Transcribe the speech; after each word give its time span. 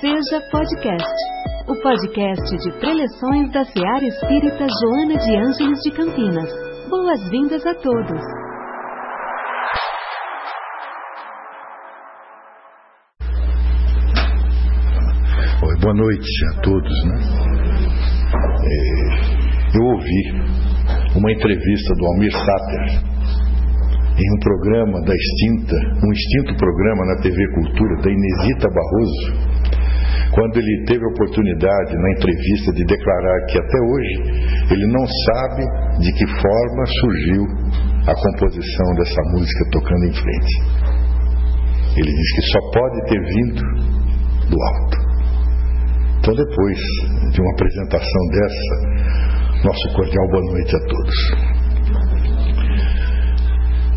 Seja 0.00 0.40
Podcast, 0.50 1.14
o 1.68 1.74
podcast 1.82 2.56
de 2.56 2.72
preleções 2.80 3.52
da 3.52 3.62
Seara 3.66 4.06
Espírita 4.06 4.66
Joana 4.80 5.18
de 5.18 5.36
Ângeles 5.36 5.78
de 5.82 5.90
Campinas. 5.90 6.48
Boas-vindas 6.88 7.66
a 7.66 7.74
todos. 7.74 8.22
Oi, 15.68 15.80
boa 15.82 15.94
noite 15.94 16.46
a 16.54 16.60
todos. 16.62 17.04
Né? 17.04 17.18
É, 18.64 19.76
eu 19.76 19.84
ouvi 19.84 21.18
uma 21.18 21.30
entrevista 21.30 21.94
do 21.94 22.06
Almir 22.06 22.32
Sater 22.32 23.10
em 24.16 24.34
um 24.34 24.38
programa 24.40 25.00
da 25.02 25.14
extinta, 25.14 25.76
um 26.06 26.12
extinto 26.12 26.56
programa 26.56 27.04
na 27.04 27.22
TV 27.22 27.36
Cultura 27.54 27.96
da 28.02 28.10
Inesita 28.10 28.68
Barroso, 28.68 29.50
quando 30.32 30.56
ele 30.56 30.84
teve 30.86 31.04
a 31.04 31.08
oportunidade 31.08 31.96
na 31.96 32.10
entrevista 32.12 32.72
de 32.72 32.84
declarar 32.84 33.46
que 33.46 33.58
até 33.58 33.78
hoje 33.80 34.14
ele 34.70 34.86
não 34.86 35.04
sabe 35.06 35.62
de 35.98 36.12
que 36.12 36.26
forma 36.26 36.86
surgiu 37.00 37.42
a 38.06 38.14
composição 38.14 38.94
dessa 38.96 39.22
música 39.32 39.70
tocando 39.72 40.04
em 40.06 40.12
frente. 40.12 40.54
Ele 41.96 42.12
diz 42.12 42.34
que 42.34 42.42
só 42.42 42.60
pode 42.72 43.00
ter 43.08 43.20
vindo 43.20 43.62
do 44.48 44.56
alto. 44.62 45.10
Então, 46.20 46.34
depois 46.34 46.78
de 47.32 47.40
uma 47.40 47.52
apresentação 47.52 48.26
dessa, 48.30 49.64
nosso 49.64 49.94
cordial 49.94 50.28
boa 50.28 50.44
noite 50.52 50.76
a 50.76 50.80
todos. 50.80 51.16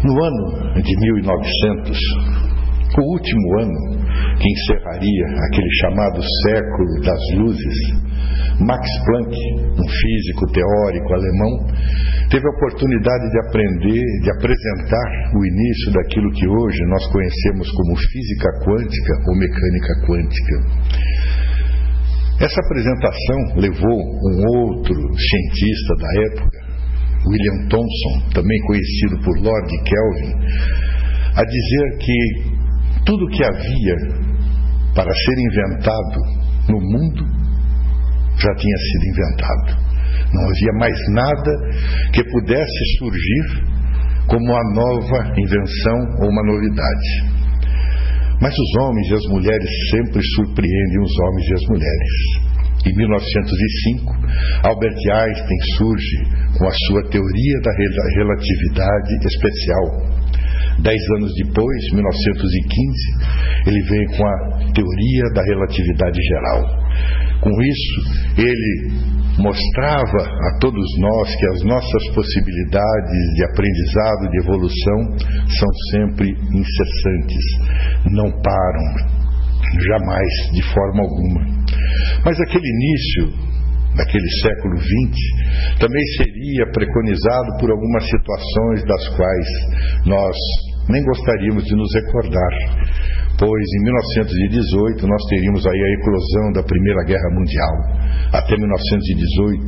No 0.03 0.23
ano 0.23 0.81
de 0.81 0.95
1900, 0.99 1.97
o 2.97 3.11
último 3.13 3.59
ano 3.59 4.02
que 4.43 4.51
encerraria 4.51 5.25
aquele 5.47 5.71
chamado 5.79 6.19
século 6.43 6.99
das 6.99 7.21
luzes, 7.39 7.77
Max 8.59 8.83
Planck, 9.05 9.31
um 9.31 9.87
físico 9.87 10.51
teórico 10.51 11.13
alemão, 11.13 11.53
teve 12.29 12.45
a 12.45 12.51
oportunidade 12.51 13.23
de 13.31 13.39
aprender, 13.47 14.03
de 14.21 14.31
apresentar 14.35 15.09
o 15.33 15.45
início 15.45 15.93
daquilo 15.93 16.29
que 16.33 16.45
hoje 16.45 16.79
nós 16.89 17.07
conhecemos 17.07 17.71
como 17.71 17.95
física 17.95 18.49
quântica 18.65 19.13
ou 19.29 19.37
mecânica 19.39 19.93
quântica. 20.05 20.55
Essa 22.43 22.59
apresentação 22.59 23.39
levou 23.55 23.99
um 24.27 24.59
outro 24.59 24.93
cientista 24.93 25.95
da 26.01 26.09
época, 26.27 26.59
William 27.31 27.69
Thomson, 27.69 28.29
também 28.35 28.59
conhecido 28.67 29.23
por 29.23 29.39
Lord 29.39 29.71
Kelvin, 29.87 30.35
a 31.33 31.43
dizer 31.45 31.97
que 31.99 33.03
tudo 33.05 33.29
que 33.29 33.43
havia 33.43 34.32
para 34.95 35.11
ser 35.11 35.37
inventado 35.39 36.19
no 36.69 36.79
mundo 36.79 37.23
já 38.37 38.53
tinha 38.55 38.77
sido 38.77 39.03
inventado. 39.09 39.83
Não 40.33 40.49
havia 40.49 40.73
mais 40.79 40.97
nada 41.13 41.51
que 42.11 42.23
pudesse 42.23 42.97
surgir 42.97 43.73
como 44.27 44.43
uma 44.43 44.73
nova 44.73 45.33
invenção 45.37 45.97
ou 46.21 46.29
uma 46.29 46.43
novidade. 46.43 47.33
Mas 48.41 48.53
os 48.53 48.81
homens 48.81 49.07
e 49.09 49.13
as 49.13 49.25
mulheres 49.29 49.69
sempre 49.91 50.21
surpreendem 50.35 50.99
os 51.01 51.13
homens 51.19 51.47
e 51.47 51.53
as 51.53 51.65
mulheres. 51.69 52.53
Em 52.85 52.93
1905, 52.97 54.11
Albert 54.63 54.97
Einstein 55.13 55.61
surge 55.77 56.17
com 56.57 56.67
a 56.67 56.73
sua 56.87 57.03
teoria 57.09 57.57
da 57.63 57.71
relatividade 58.17 59.13
especial. 59.25 60.22
Dez 60.79 61.01
anos 61.17 61.31
depois, 61.35 61.91
1915, 61.93 63.67
ele 63.67 63.81
vem 63.81 64.17
com 64.17 64.25
a 64.25 64.73
teoria 64.73 65.23
da 65.33 65.43
relatividade 65.43 66.19
geral. 66.21 66.61
Com 67.41 67.61
isso, 67.61 67.95
ele 68.37 69.13
mostrava 69.37 70.17
a 70.17 70.59
todos 70.59 70.85
nós 70.99 71.35
que 71.35 71.45
as 71.47 71.63
nossas 71.63 72.07
possibilidades 72.13 73.33
de 73.35 73.43
aprendizado, 73.45 74.29
de 74.29 74.39
evolução, 74.39 74.99
são 75.47 75.69
sempre 75.91 76.29
incessantes, 76.29 77.45
não 78.11 78.29
param, 78.41 79.13
jamais, 79.87 80.29
de 80.53 80.63
forma 80.73 81.01
alguma. 81.01 81.41
Mas 82.25 82.39
aquele 82.41 82.67
início 82.67 83.52
daquele 83.95 84.29
século 84.41 84.77
XX 84.77 85.79
também 85.79 86.03
seria 86.17 86.65
preconizado 86.71 87.57
por 87.59 87.71
algumas 87.71 88.03
situações 88.05 88.83
das 88.85 89.09
quais 89.15 89.47
nós 90.05 90.37
nem 90.89 91.01
gostaríamos 91.03 91.63
de 91.63 91.75
nos 91.75 91.93
recordar, 91.95 92.53
pois 93.39 93.67
em 93.79 93.83
1918 93.83 95.07
nós 95.07 95.23
teríamos 95.29 95.65
aí 95.65 95.81
a 95.81 95.93
eclosão 95.99 96.51
da 96.53 96.63
Primeira 96.63 97.03
Guerra 97.05 97.29
Mundial, 97.31 97.73
até 98.33 98.57
1918, 98.57 99.63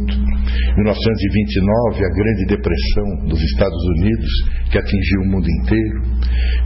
1929 0.75 2.03
a 2.03 2.09
Grande 2.09 2.46
Depressão 2.47 3.28
dos 3.30 3.42
Estados 3.42 3.84
Unidos, 3.96 4.30
que 4.72 4.78
atingiu 4.78 5.22
o 5.22 5.31
mundo 5.31 5.47
inteiro, 5.62 6.02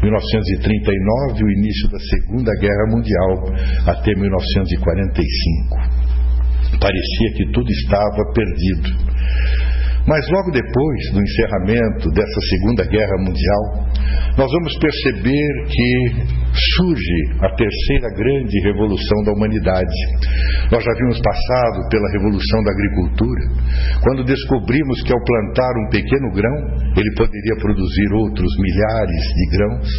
1939 0.01 1.43
o 1.43 1.51
início 1.51 1.89
da 1.91 1.99
Segunda 1.99 2.51
Guerra 2.59 2.85
Mundial, 2.89 3.53
até 3.85 4.15
1945 4.15 5.98
parecia 6.77 7.33
que 7.35 7.51
tudo 7.51 7.69
estava 7.69 8.21
perdido. 8.33 9.09
Mas 10.07 10.25
logo 10.31 10.49
depois 10.51 10.99
do 11.13 11.21
encerramento 11.21 12.09
dessa 12.09 12.39
Segunda 12.49 12.83
Guerra 12.85 13.17
Mundial, 13.19 13.63
nós 14.37 14.49
vamos 14.49 14.73
perceber 14.79 15.51
que 15.67 15.89
surge 16.49 17.45
a 17.45 17.49
terceira 17.53 18.09
grande 18.15 18.59
revolução 18.63 19.23
da 19.25 19.33
humanidade. 19.33 19.99
Nós 20.71 20.83
já 20.83 20.93
vimos 20.97 21.19
passado 21.21 21.89
pela 21.89 22.09
revolução 22.13 22.63
da 22.63 22.71
agricultura, 22.71 23.41
quando 24.01 24.23
descobrimos 24.23 25.03
que 25.03 25.13
ao 25.13 25.23
plantar 25.23 25.73
um 25.77 25.89
pequeno 25.91 26.31
grão, 26.33 26.57
ele 26.95 27.13
poderia 27.15 27.55
produzir 27.59 28.13
outros 28.13 28.49
milhares 28.57 29.23
de 29.35 29.45
grãos. 29.57 29.89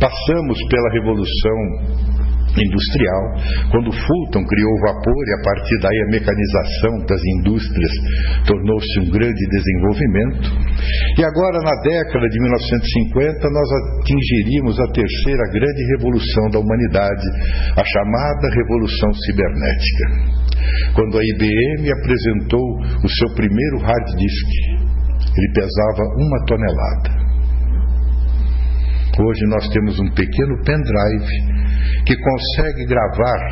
Passamos 0.00 0.58
pela 0.66 0.90
revolução 0.90 2.19
industrial, 2.58 3.22
quando 3.70 3.92
Fulton 3.94 4.42
criou 4.42 4.72
o 4.74 4.82
vapor 4.90 5.22
e 5.26 5.34
a 5.38 5.42
partir 5.44 5.76
daí 5.82 5.98
a 6.02 6.10
mecanização 6.10 6.94
das 7.06 7.22
indústrias 7.38 7.92
tornou-se 8.46 9.00
um 9.00 9.10
grande 9.10 9.44
desenvolvimento. 9.50 10.50
E 11.18 11.22
agora, 11.22 11.58
na 11.62 11.76
década 11.82 12.26
de 12.26 12.38
1950, 12.40 13.50
nós 13.50 13.68
atingiríamos 13.70 14.80
a 14.80 14.92
terceira 14.92 15.44
grande 15.52 15.82
revolução 15.96 16.50
da 16.50 16.58
humanidade, 16.58 17.26
a 17.76 17.84
chamada 17.84 18.54
Revolução 18.54 19.12
Cibernética. 19.14 20.40
Quando 20.94 21.18
a 21.18 21.22
IBM 21.22 21.92
apresentou 21.92 22.66
o 23.04 23.08
seu 23.08 23.34
primeiro 23.34 23.78
hard 23.78 24.06
disk, 24.16 24.48
ele 25.36 25.52
pesava 25.54 26.02
uma 26.18 26.44
tonelada. 26.46 27.19
Hoje 29.20 29.44
nós 29.48 29.68
temos 29.68 29.98
um 30.00 30.08
pequeno 30.14 30.56
pendrive 30.64 31.28
que 32.06 32.16
consegue 32.16 32.86
gravar 32.86 33.42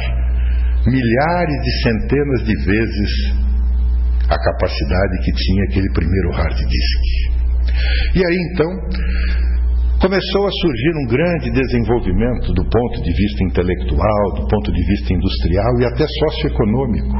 milhares 0.86 1.58
de 1.62 1.72
centenas 1.82 2.40
de 2.44 2.54
vezes 2.64 3.10
a 4.30 4.38
capacidade 4.38 5.14
que 5.24 5.32
tinha 5.32 5.64
aquele 5.64 5.92
primeiro 5.92 6.30
hard 6.32 6.56
disk. 6.56 7.02
E 8.14 8.24
aí 8.24 8.38
então 8.52 8.70
começou 10.00 10.46
a 10.46 10.50
surgir 10.50 10.92
um 11.04 11.06
grande 11.06 11.50
desenvolvimento 11.50 12.52
do 12.54 12.64
ponto 12.64 13.02
de 13.02 13.12
vista 13.12 13.44
intelectual, 13.44 14.24
do 14.36 14.48
ponto 14.48 14.72
de 14.72 14.86
vista 14.86 15.12
industrial 15.12 15.80
e 15.80 15.84
até 15.84 16.06
socioeconômico. 16.06 17.14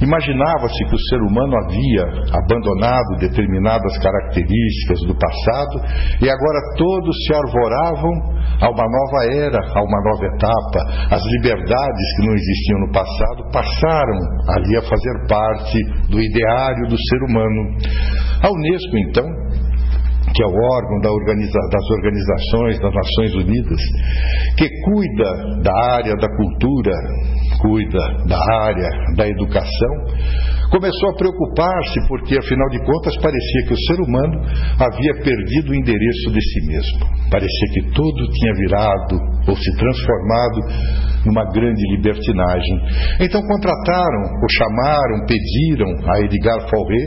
Imaginava-se 0.00 0.84
que 0.88 0.94
o 0.94 1.04
ser 1.10 1.20
humano 1.20 1.54
havia 1.64 2.04
abandonado 2.32 3.20
determinadas 3.20 3.98
características 3.98 5.00
do 5.06 5.14
passado 5.14 5.76
e 6.24 6.28
agora 6.28 6.58
todos 6.76 7.14
se 7.26 7.34
arvoravam 7.34 8.40
a 8.60 8.68
uma 8.70 8.86
nova 8.88 9.18
era, 9.36 9.58
a 9.58 9.80
uma 9.82 10.00
nova 10.04 10.24
etapa. 10.24 10.80
As 11.14 11.22
liberdades 11.36 12.06
que 12.16 12.26
não 12.26 12.34
existiam 12.34 12.80
no 12.80 12.92
passado 12.92 13.50
passaram 13.52 14.18
ali 14.56 14.76
a 14.76 14.82
fazer 14.82 15.26
parte 15.28 15.78
do 16.08 16.20
ideário 16.20 16.88
do 16.88 16.96
ser 16.96 17.20
humano. 17.28 17.76
A 18.42 18.48
Unesco, 18.50 18.96
então, 19.08 19.39
que 20.34 20.42
é 20.42 20.46
o 20.46 20.54
órgão 20.54 21.00
da 21.02 21.10
organiza 21.10 21.58
das 21.72 21.90
organizações 21.90 22.80
das 22.80 22.94
Nações 22.94 23.34
Unidas, 23.34 23.80
que 24.56 24.68
cuida 24.84 25.62
da 25.62 25.74
área 25.94 26.14
da 26.16 26.28
cultura, 26.36 26.94
cuida 27.60 27.98
da 28.26 28.38
área 28.64 28.88
da 29.16 29.28
educação, 29.28 29.94
começou 30.70 31.10
a 31.10 31.16
preocupar-se 31.16 32.08
porque, 32.08 32.38
afinal 32.38 32.68
de 32.70 32.78
contas, 32.84 33.16
parecia 33.18 33.66
que 33.66 33.74
o 33.74 33.82
ser 33.86 34.00
humano 34.00 34.40
havia 34.78 35.14
perdido 35.22 35.72
o 35.72 35.74
endereço 35.74 36.30
de 36.30 36.40
si 36.40 36.66
mesmo. 36.66 37.28
Parecia 37.30 37.68
que 37.74 37.90
tudo 37.92 38.30
tinha 38.30 38.54
virado 38.54 39.18
ou 39.50 39.56
se 39.56 39.76
transformado 39.76 40.60
numa 41.26 41.44
grande 41.52 41.82
libertinagem. 41.96 42.76
Então 43.20 43.42
contrataram, 43.42 44.22
ou 44.40 44.48
chamaram, 44.48 45.26
pediram 45.26 45.90
a 46.08 46.20
Edgar 46.24 46.60
Fauré, 46.70 47.04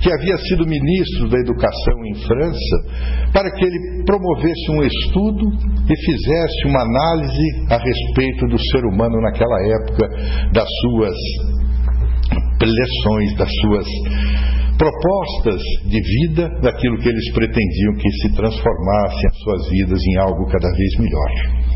que 0.00 0.12
havia 0.12 0.36
sido 0.38 0.66
ministro 0.66 1.28
da 1.28 1.38
Educação 1.40 1.96
em 2.06 2.14
França, 2.26 2.76
para 3.32 3.50
que 3.50 3.64
ele 3.64 4.04
promovesse 4.04 4.70
um 4.70 4.82
estudo 4.82 5.46
e 5.88 5.96
fizesse 6.04 6.68
uma 6.68 6.82
análise 6.82 7.66
a 7.70 7.78
respeito 7.78 8.46
do 8.46 8.58
ser 8.70 8.84
humano 8.84 9.20
naquela 9.20 9.58
época, 9.80 10.08
das 10.52 10.68
suas 10.82 11.16
lições, 12.62 13.36
das 13.36 13.50
suas 13.60 13.86
propostas 14.78 15.62
de 15.88 16.00
vida, 16.00 16.48
daquilo 16.60 16.98
que 16.98 17.08
eles 17.08 17.32
pretendiam 17.32 17.94
que 17.94 18.10
se 18.10 18.34
transformasse 18.34 19.26
as 19.26 19.38
suas 19.38 19.68
vidas 19.70 20.00
em 20.06 20.18
algo 20.18 20.46
cada 20.46 20.68
vez 20.70 20.98
melhor. 20.98 21.75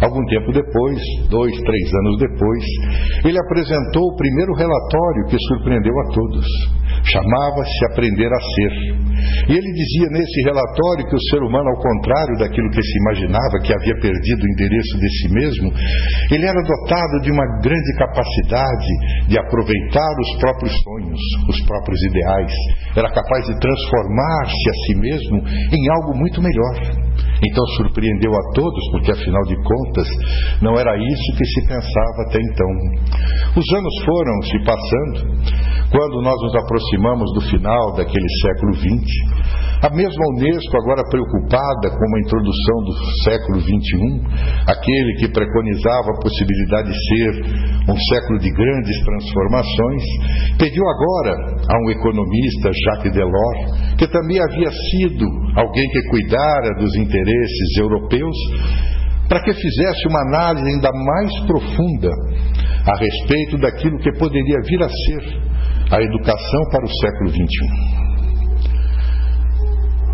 Algum 0.00 0.24
tempo 0.26 0.52
depois, 0.52 1.00
dois, 1.28 1.50
três 1.50 1.94
anos 1.94 2.18
depois, 2.18 2.64
ele 3.24 3.38
apresentou 3.38 4.02
o 4.06 4.16
primeiro 4.16 4.54
relatório 4.54 5.26
que 5.26 5.36
surpreendeu 5.48 5.92
a 5.92 6.04
todos. 6.14 6.46
Chamava-se 7.02 7.84
Aprender 7.92 8.30
a 8.30 8.40
Ser. 8.40 8.74
E 9.48 9.52
ele 9.52 9.70
dizia 9.72 10.08
nesse 10.10 10.38
relatório 10.44 11.06
que 11.08 11.16
o 11.16 11.24
ser 11.30 11.42
humano, 11.42 11.68
ao 11.70 11.82
contrário 11.82 12.38
daquilo 12.38 12.70
que 12.70 12.82
se 12.82 12.98
imaginava, 12.98 13.58
que 13.64 13.74
havia 13.74 13.94
perdido 13.98 14.38
o 14.38 14.50
endereço 14.54 14.94
de 14.98 15.08
si 15.18 15.28
mesmo, 15.34 15.68
ele 16.30 16.46
era 16.46 16.62
dotado 16.62 17.20
de 17.22 17.30
uma 17.32 17.46
grande 17.58 17.92
capacidade 17.98 18.92
de 19.26 19.38
aproveitar 19.38 20.14
os 20.20 20.30
próprios 20.38 20.74
sonhos, 20.82 21.20
os 21.48 21.58
próprios 21.66 22.00
ideais. 22.06 22.54
Era 22.94 23.10
capaz 23.10 23.46
de 23.46 23.58
transformar-se 23.58 24.64
a 24.70 24.74
si 24.86 24.94
mesmo 24.94 25.38
em 25.74 25.82
algo 25.90 26.16
muito 26.16 26.40
melhor. 26.40 27.08
Então 27.38 27.64
surpreendeu 27.78 28.32
a 28.34 28.52
todos, 28.54 28.90
porque 28.90 29.12
afinal 29.12 29.42
de 29.44 29.56
contas 29.56 29.87
não 30.62 30.78
era 30.78 30.96
isso 30.96 31.36
que 31.36 31.44
se 31.44 31.66
pensava 31.66 32.18
até 32.26 32.38
então. 32.40 32.72
Os 33.56 33.66
anos 33.74 33.94
foram 34.04 34.42
se 34.42 34.58
passando, 34.64 35.38
quando 35.90 36.22
nós 36.22 36.36
nos 36.42 36.54
aproximamos 36.56 37.32
do 37.34 37.40
final 37.42 37.94
daquele 37.94 38.28
século 38.42 38.74
XX, 38.74 39.58
a 39.80 39.90
mesma 39.94 40.24
Unesco, 40.34 40.76
agora 40.76 41.06
preocupada 41.08 41.86
com 41.90 42.04
uma 42.10 42.18
introdução 42.18 42.76
do 42.82 42.94
século 43.22 43.60
XXI, 43.60 44.26
aquele 44.66 45.14
que 45.20 45.28
preconizava 45.30 46.10
a 46.10 46.20
possibilidade 46.20 46.90
de 46.90 46.98
ser 46.98 47.30
um 47.88 47.96
século 47.96 48.38
de 48.40 48.50
grandes 48.50 48.98
transformações, 49.04 50.02
pediu 50.58 50.82
agora 50.82 51.62
a 51.70 51.78
um 51.86 51.90
economista, 51.90 52.70
Jacques 52.74 53.12
Delors, 53.12 53.96
que 53.96 54.08
também 54.08 54.40
havia 54.40 54.70
sido 54.90 55.26
alguém 55.54 55.88
que 55.90 56.08
cuidara 56.10 56.74
dos 56.74 56.94
interesses 56.96 57.76
europeus, 57.78 58.36
para 59.28 59.42
que 59.42 59.52
fizesse 59.52 60.08
uma 60.08 60.22
análise 60.28 60.66
ainda 60.66 60.90
mais 60.92 61.30
profunda 61.46 62.10
a 62.86 62.98
respeito 62.98 63.58
daquilo 63.58 63.98
que 63.98 64.10
poderia 64.18 64.56
vir 64.64 64.82
a 64.82 64.88
ser 64.88 65.22
a 65.92 66.02
educação 66.02 66.62
para 66.72 66.84
o 66.84 66.88
século 66.88 67.30
XXI. 67.30 67.98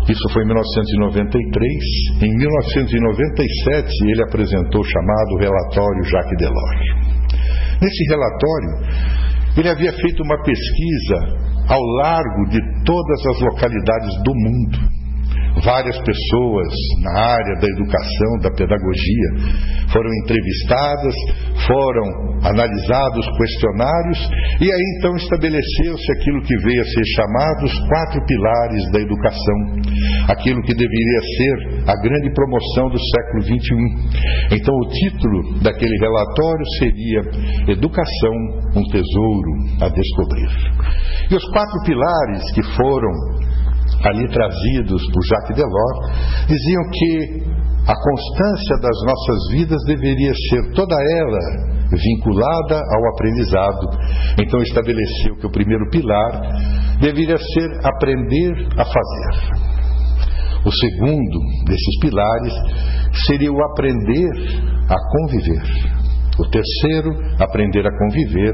Isso 0.07 0.29
foi 0.33 0.43
em 0.43 0.47
1993. 0.47 2.21
Em 2.21 2.37
1997, 2.37 3.89
ele 4.05 4.23
apresentou 4.23 4.81
o 4.81 4.83
chamado 4.83 5.37
Relatório 5.39 6.03
Jacques 6.03 6.37
Delors. 6.37 6.85
Nesse 7.81 8.03
relatório, 8.09 8.71
ele 9.57 9.69
havia 9.69 9.93
feito 9.93 10.21
uma 10.21 10.37
pesquisa 10.43 11.45
ao 11.67 11.81
largo 12.03 12.49
de 12.49 12.59
todas 12.83 13.25
as 13.31 13.39
localidades 13.41 14.13
do 14.23 14.33
mundo 14.35 15.04
Várias 15.63 15.97
pessoas 15.97 16.67
na 17.01 17.19
área 17.21 17.55
da 17.61 17.67
educação, 17.67 18.31
da 18.41 18.51
pedagogia, 18.51 19.29
foram 19.91 20.09
entrevistadas, 20.23 21.15
foram 21.65 22.35
analisados 22.43 23.25
questionários 23.37 24.19
e 24.61 24.71
aí 24.71 24.85
então 24.97 25.15
estabeleceu-se 25.15 26.11
aquilo 26.11 26.41
que 26.41 26.57
veio 26.57 26.81
a 26.81 26.85
ser 26.85 27.05
chamado 27.15 27.65
os 27.65 27.79
quatro 27.87 28.25
pilares 28.25 28.91
da 28.91 28.99
educação, 28.99 29.59
aquilo 30.29 30.61
que 30.63 30.73
deveria 30.73 31.21
ser 31.37 31.89
a 31.89 31.95
grande 32.01 32.33
promoção 32.33 32.89
do 32.89 32.99
século 32.99 33.41
XXI. 33.43 34.57
Então 34.57 34.75
o 34.75 34.89
título 34.89 35.59
daquele 35.63 35.97
relatório 35.99 36.65
seria 36.79 37.21
Educação, 37.67 38.35
um 38.75 38.83
tesouro 38.91 39.51
a 39.81 39.89
descobrir. 39.89 40.49
E 41.31 41.35
os 41.35 41.45
quatro 41.51 41.81
pilares 41.85 42.51
que 42.53 42.63
foram 42.75 43.09
ali 44.07 44.27
trazidos 44.29 45.01
por 45.11 45.23
Jacques 45.25 45.55
Delors, 45.55 46.47
diziam 46.47 46.83
que 46.91 47.65
a 47.87 47.93
constância 47.93 48.77
das 48.81 48.97
nossas 49.05 49.51
vidas 49.51 49.83
deveria 49.85 50.33
ser 50.49 50.73
toda 50.73 50.95
ela 50.95 51.75
vinculada 51.91 52.75
ao 52.75 53.13
aprendizado. 53.13 53.87
Então 54.41 54.61
estabeleceu 54.61 55.35
que 55.39 55.47
o 55.47 55.51
primeiro 55.51 55.87
pilar 55.91 56.41
deveria 56.99 57.37
ser 57.37 57.85
aprender 57.85 58.53
a 58.77 58.85
fazer. 58.85 59.75
O 60.65 60.71
segundo 60.71 61.39
desses 61.67 61.99
pilares 62.01 62.53
seria 63.27 63.51
o 63.51 63.63
aprender 63.71 64.31
a 64.89 64.95
conviver. 65.11 66.04
O 66.37 66.49
terceiro, 66.49 67.11
aprender 67.39 67.85
a 67.87 67.97
conviver. 67.97 68.53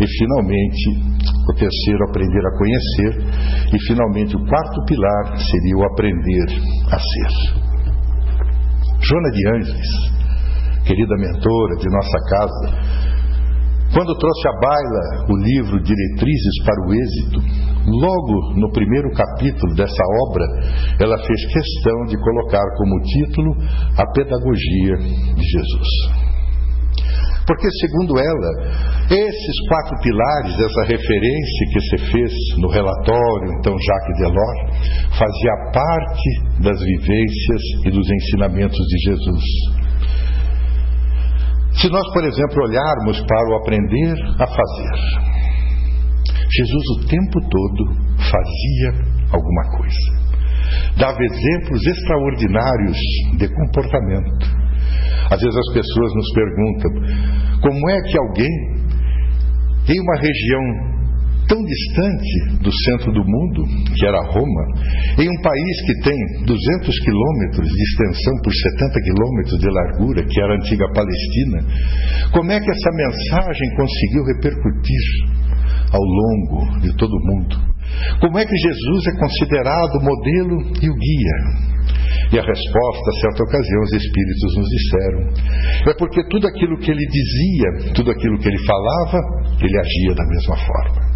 E 0.00 0.06
finalmente, 0.18 1.16
o 1.48 1.54
terceiro, 1.54 2.04
aprender 2.08 2.46
a 2.46 2.58
conhecer. 2.58 3.74
E 3.74 3.86
finalmente, 3.86 4.36
o 4.36 4.46
quarto 4.46 4.84
pilar 4.86 5.38
seria 5.38 5.76
o 5.76 5.84
aprender 5.84 6.46
a 6.92 6.98
ser. 6.98 7.66
Joana 9.00 9.30
de 9.30 9.48
Ângeles, 9.48 9.88
querida 10.86 11.16
mentora 11.16 11.76
de 11.76 11.88
nossa 11.90 12.18
casa, 12.30 13.06
quando 13.92 14.18
trouxe 14.18 14.48
à 14.48 14.52
baila 14.60 15.26
o 15.30 15.36
livro 15.36 15.82
Diretrizes 15.82 16.64
para 16.64 16.86
o 16.86 16.92
Êxito, 16.92 17.40
logo 17.86 18.60
no 18.60 18.70
primeiro 18.72 19.10
capítulo 19.12 19.74
dessa 19.74 20.02
obra, 20.28 20.44
ela 21.00 21.16
fez 21.18 21.46
questão 21.46 22.04
de 22.06 22.18
colocar 22.18 22.64
como 22.76 23.00
título 23.02 23.56
A 23.96 24.12
Pedagogia 24.12 24.96
de 25.34 25.42
Jesus. 25.42 26.35
Porque, 27.46 27.68
segundo 27.80 28.18
ela, 28.18 28.50
esses 29.08 29.68
quatro 29.68 29.96
pilares, 30.02 30.52
essa 30.58 30.82
referência 30.82 31.66
que 31.72 31.80
se 31.80 31.98
fez 32.10 32.32
no 32.58 32.68
relatório, 32.68 33.52
então 33.58 33.72
Jacques 33.78 34.18
Delors, 34.18 34.60
fazia 35.16 35.72
parte 35.72 36.28
das 36.60 36.78
vivências 36.80 37.62
e 37.86 37.90
dos 37.90 38.10
ensinamentos 38.10 38.78
de 38.78 38.98
Jesus. 39.10 39.44
Se 41.80 41.88
nós, 41.88 42.12
por 42.12 42.24
exemplo, 42.24 42.64
olharmos 42.64 43.20
para 43.20 43.50
o 43.50 43.56
aprender 43.62 44.16
a 44.40 44.46
fazer, 44.46 45.36
Jesus 46.50 46.84
o 46.96 47.06
tempo 47.06 47.48
todo 47.48 48.06
fazia 48.18 49.06
alguma 49.30 49.76
coisa. 49.76 50.16
Dava 50.98 51.18
exemplos 51.22 51.86
extraordinários 51.86 52.98
de 53.38 53.48
comportamento 53.48 54.65
às 55.30 55.40
vezes 55.40 55.56
as 55.56 55.72
pessoas 55.74 56.14
nos 56.14 56.32
perguntam 56.32 56.90
como 57.60 57.90
é 57.90 58.02
que 58.02 58.18
alguém 58.18 58.76
em 59.88 60.00
uma 60.00 60.16
região 60.16 60.96
tão 61.48 61.62
distante 61.62 62.58
do 62.60 62.72
centro 62.72 63.12
do 63.12 63.22
mundo, 63.24 63.62
que 63.94 64.06
era 64.06 64.20
Roma, 64.20 64.64
em 65.18 65.28
um 65.30 65.42
país 65.42 65.74
que 65.86 66.00
tem 66.02 66.44
200 66.44 66.98
quilômetros 67.00 67.68
de 67.68 67.82
extensão 67.82 68.34
por 68.42 68.52
70 68.52 69.00
quilômetros 69.00 69.58
de 69.60 69.70
largura, 69.70 70.26
que 70.26 70.40
era 70.40 70.52
a 70.52 70.56
antiga 70.56 70.86
Palestina, 70.92 71.58
como 72.32 72.50
é 72.50 72.60
que 72.60 72.70
essa 72.70 72.90
mensagem 72.90 73.68
conseguiu 73.76 74.24
repercutir 74.34 75.36
ao 75.92 76.02
longo 76.02 76.80
de 76.80 76.96
todo 76.96 77.12
o 77.12 77.26
mundo? 77.26 77.56
Como 78.20 78.38
é 78.38 78.44
que 78.44 78.56
Jesus 78.56 79.06
é 79.06 79.18
considerado 79.18 79.94
o 79.94 80.04
modelo 80.04 80.60
e 80.82 80.90
o 80.90 80.94
guia? 80.94 81.75
E 82.32 82.38
a 82.38 82.42
resposta, 82.42 83.06
a 83.10 83.20
certa 83.20 83.42
ocasião, 83.44 83.82
os 83.82 83.92
Espíritos 83.92 84.56
nos 84.56 84.68
disseram: 84.68 85.90
é 85.90 85.94
porque 85.94 86.22
tudo 86.28 86.46
aquilo 86.48 86.76
que 86.78 86.90
ele 86.90 87.06
dizia, 87.06 87.94
tudo 87.94 88.10
aquilo 88.10 88.38
que 88.38 88.48
ele 88.48 88.66
falava, 88.66 89.18
ele 89.60 89.78
agia 89.78 90.14
da 90.14 90.24
mesma 90.26 90.56
forma. 90.56 91.06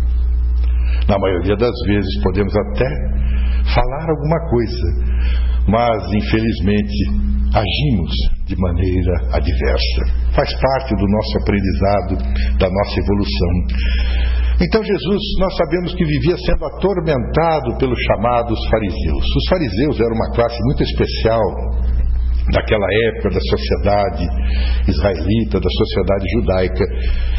Na 1.08 1.18
maioria 1.18 1.56
das 1.56 1.74
vezes 1.86 2.22
podemos 2.22 2.54
até 2.56 2.88
falar 3.74 4.10
alguma 4.10 4.38
coisa, 4.50 4.86
mas 5.66 6.04
infelizmente 6.14 7.30
agimos 7.54 8.12
de 8.46 8.56
maneira 8.56 9.14
adversa. 9.32 10.30
Faz 10.34 10.52
parte 10.54 10.94
do 10.94 11.06
nosso 11.08 11.38
aprendizado, 11.42 12.58
da 12.58 12.68
nossa 12.70 13.00
evolução. 13.00 14.49
Então 14.60 14.84
Jesus, 14.84 15.22
nós 15.38 15.56
sabemos 15.56 15.94
que 15.94 16.04
vivia 16.04 16.36
sendo 16.36 16.64
atormentado 16.66 17.78
pelos 17.78 17.98
chamados 18.12 18.58
fariseus. 18.68 19.24
Os 19.24 19.48
fariseus 19.48 19.98
eram 19.98 20.14
uma 20.14 20.30
classe 20.36 20.58
muito 20.64 20.82
especial 20.82 21.40
daquela 22.52 22.86
época 23.08 23.30
da 23.30 23.40
sociedade 23.40 24.24
israelita, 24.86 25.60
da 25.60 25.70
sociedade 25.70 26.24
judaica. 26.34 26.84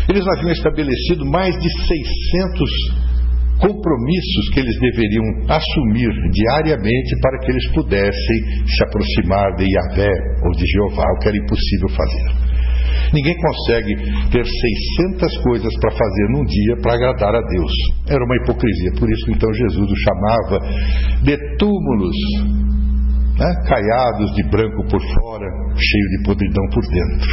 Eles 0.10 0.26
haviam 0.28 0.52
estabelecido 0.52 1.26
mais 1.30 1.54
de 1.60 1.70
600 1.70 3.12
compromissos 3.60 4.50
que 4.54 4.60
eles 4.60 4.76
deveriam 4.80 5.24
assumir 5.48 6.10
diariamente 6.32 7.20
para 7.22 7.38
que 7.40 7.52
eles 7.52 7.72
pudessem 7.74 8.66
se 8.66 8.84
aproximar 8.84 9.56
de 9.58 9.66
Yahvé 9.70 10.12
ou 10.44 10.52
de 10.58 10.66
Jeová, 10.66 11.06
o 11.06 11.20
que 11.20 11.28
era 11.28 11.38
impossível 11.38 11.90
fazer. 11.90 12.51
Ninguém 13.14 13.36
consegue 13.36 13.96
ter 14.32 14.46
600 14.46 15.44
coisas 15.44 15.74
para 15.80 15.92
fazer 15.92 16.28
num 16.30 16.46
dia 16.46 16.76
para 16.82 16.94
agradar 16.94 17.36
a 17.36 17.42
Deus. 17.42 17.72
Era 18.08 18.24
uma 18.24 18.36
hipocrisia. 18.38 18.92
Por 19.00 19.10
isso, 19.10 19.32
então, 19.32 19.54
Jesus 19.54 19.90
o 19.90 19.96
chamava 19.96 20.60
de 21.24 21.38
túmulos, 21.58 22.16
né? 23.38 23.54
caiados 23.68 24.32
de 24.36 24.44
branco 24.50 24.84
por 24.90 25.02
fora, 25.02 25.48
cheio 25.76 26.10
de 26.18 26.24
podridão 26.26 26.66
por 26.74 26.84
dentro. 26.88 27.30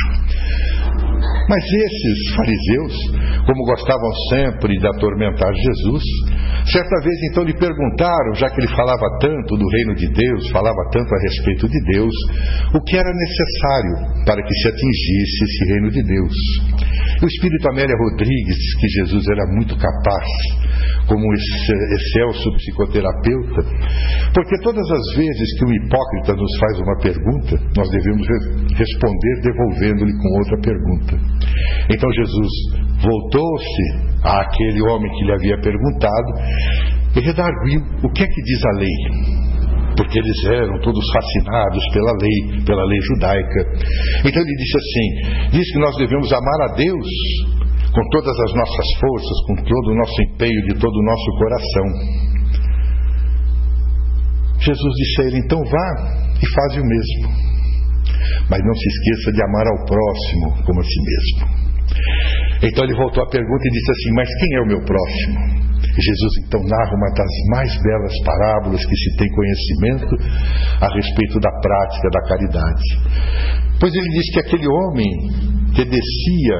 Mas 1.48 1.64
esses 1.64 2.36
fariseus, 2.36 2.94
como 3.46 3.64
gostavam 3.64 4.12
sempre 4.30 4.76
de 4.76 4.86
atormentar 4.86 5.52
Jesus, 5.54 6.04
certa 6.70 6.96
vez 7.02 7.16
então 7.30 7.42
lhe 7.44 7.56
perguntaram, 7.56 8.34
já 8.34 8.50
que 8.50 8.60
ele 8.60 8.68
falava 8.76 9.18
tanto 9.20 9.56
do 9.56 9.66
reino 9.66 9.94
de 9.94 10.12
Deus, 10.12 10.50
falava 10.50 10.90
tanto 10.92 11.08
a 11.08 11.18
respeito 11.22 11.68
de 11.68 11.80
Deus, 11.92 12.14
o 12.74 12.80
que 12.84 12.96
era 12.96 13.08
necessário 13.08 14.24
para 14.26 14.42
que 14.42 14.54
se 14.54 14.68
atingisse 14.68 15.44
esse 15.44 15.72
reino 15.72 15.90
de 15.90 16.02
Deus. 16.02 16.34
O 17.22 17.26
Espírito 17.26 17.68
Amélia 17.70 17.96
Rodrigues 17.96 18.54
diz 18.54 18.74
que 18.76 18.88
Jesus 18.88 19.24
era 19.28 19.46
muito 19.54 19.74
capaz, 19.76 20.28
como 21.08 21.24
excelso 21.34 22.52
psicoterapeuta, 22.56 23.62
porque 24.34 24.60
todas 24.62 24.84
as 24.90 25.16
vezes 25.16 25.58
que 25.58 25.64
um 25.64 25.72
hipócrita 25.72 26.34
nos 26.34 26.58
faz 26.60 26.78
uma 26.78 26.96
pergunta, 27.00 27.56
nós 27.76 27.88
devemos 27.90 28.26
responder 28.76 29.40
devolvendo-lhe 29.42 30.12
com 30.12 30.38
outra 30.38 30.60
pergunta. 30.60 31.37
Então 31.90 32.10
Jesus 32.12 32.48
voltou-se 33.02 33.82
àquele 34.22 34.82
homem 34.90 35.10
que 35.12 35.24
lhe 35.24 35.32
havia 35.32 35.60
perguntado 35.60 36.30
e 37.16 37.20
redarguiu: 37.20 37.80
O 38.02 38.12
que 38.12 38.22
é 38.22 38.26
que 38.26 38.42
diz 38.42 38.64
a 38.64 38.78
lei? 38.78 39.48
porque 39.98 40.16
eles 40.16 40.44
eram 40.46 40.78
todos 40.78 41.04
fascinados 41.12 41.84
pela 41.92 42.12
lei, 42.22 42.62
pela 42.64 42.84
lei 42.84 43.00
judaica. 43.02 43.60
Então 44.24 44.40
ele 44.40 44.54
disse 44.54 44.78
assim: 44.78 45.50
diz 45.50 45.72
que 45.72 45.78
nós 45.80 45.96
devemos 45.96 46.32
amar 46.32 46.70
a 46.70 46.74
Deus 46.76 47.08
com 47.92 48.08
todas 48.10 48.38
as 48.38 48.54
nossas 48.54 48.86
forças, 49.00 49.46
com 49.48 49.56
todo 49.56 49.90
o 49.90 49.96
nosso 49.96 50.22
empenho, 50.22 50.66
de 50.68 50.78
todo 50.78 50.94
o 50.94 51.04
nosso 51.04 51.30
coração. 51.38 52.38
Jesus 54.60 54.94
disse 54.94 55.20
a 55.20 55.24
ele: 55.24 55.38
então 55.38 55.58
vá 55.64 55.88
e 56.40 56.46
faz 56.46 56.76
o 56.76 56.84
mesmo. 56.86 57.57
Mas 58.50 58.60
não 58.64 58.74
se 58.74 58.88
esqueça 58.88 59.32
de 59.32 59.42
amar 59.42 59.66
ao 59.66 59.84
próximo 59.86 60.64
como 60.64 60.80
a 60.80 60.84
si 60.84 61.00
mesmo. 61.02 61.68
Então 62.62 62.84
ele 62.84 62.94
voltou 62.94 63.22
à 63.22 63.28
pergunta 63.28 63.62
e 63.64 63.70
disse 63.70 63.90
assim: 63.92 64.12
Mas 64.14 64.28
quem 64.28 64.56
é 64.56 64.60
o 64.60 64.66
meu 64.66 64.80
próximo? 64.84 65.68
E 65.78 66.00
Jesus 66.00 66.32
então 66.46 66.60
narra 66.62 66.94
uma 66.94 67.10
das 67.14 67.32
mais 67.50 67.82
belas 67.82 68.12
parábolas 68.24 68.84
que 68.84 68.96
se 68.96 69.16
tem 69.16 69.28
conhecimento 69.30 70.14
a 70.80 70.94
respeito 70.94 71.40
da 71.40 71.50
prática 71.60 72.08
da 72.10 72.22
caridade. 72.28 72.82
Pois 73.80 73.94
ele 73.94 74.08
diz 74.10 74.32
que 74.32 74.40
aquele 74.40 74.68
homem 74.68 75.10
que 75.74 75.84
descia 75.84 76.58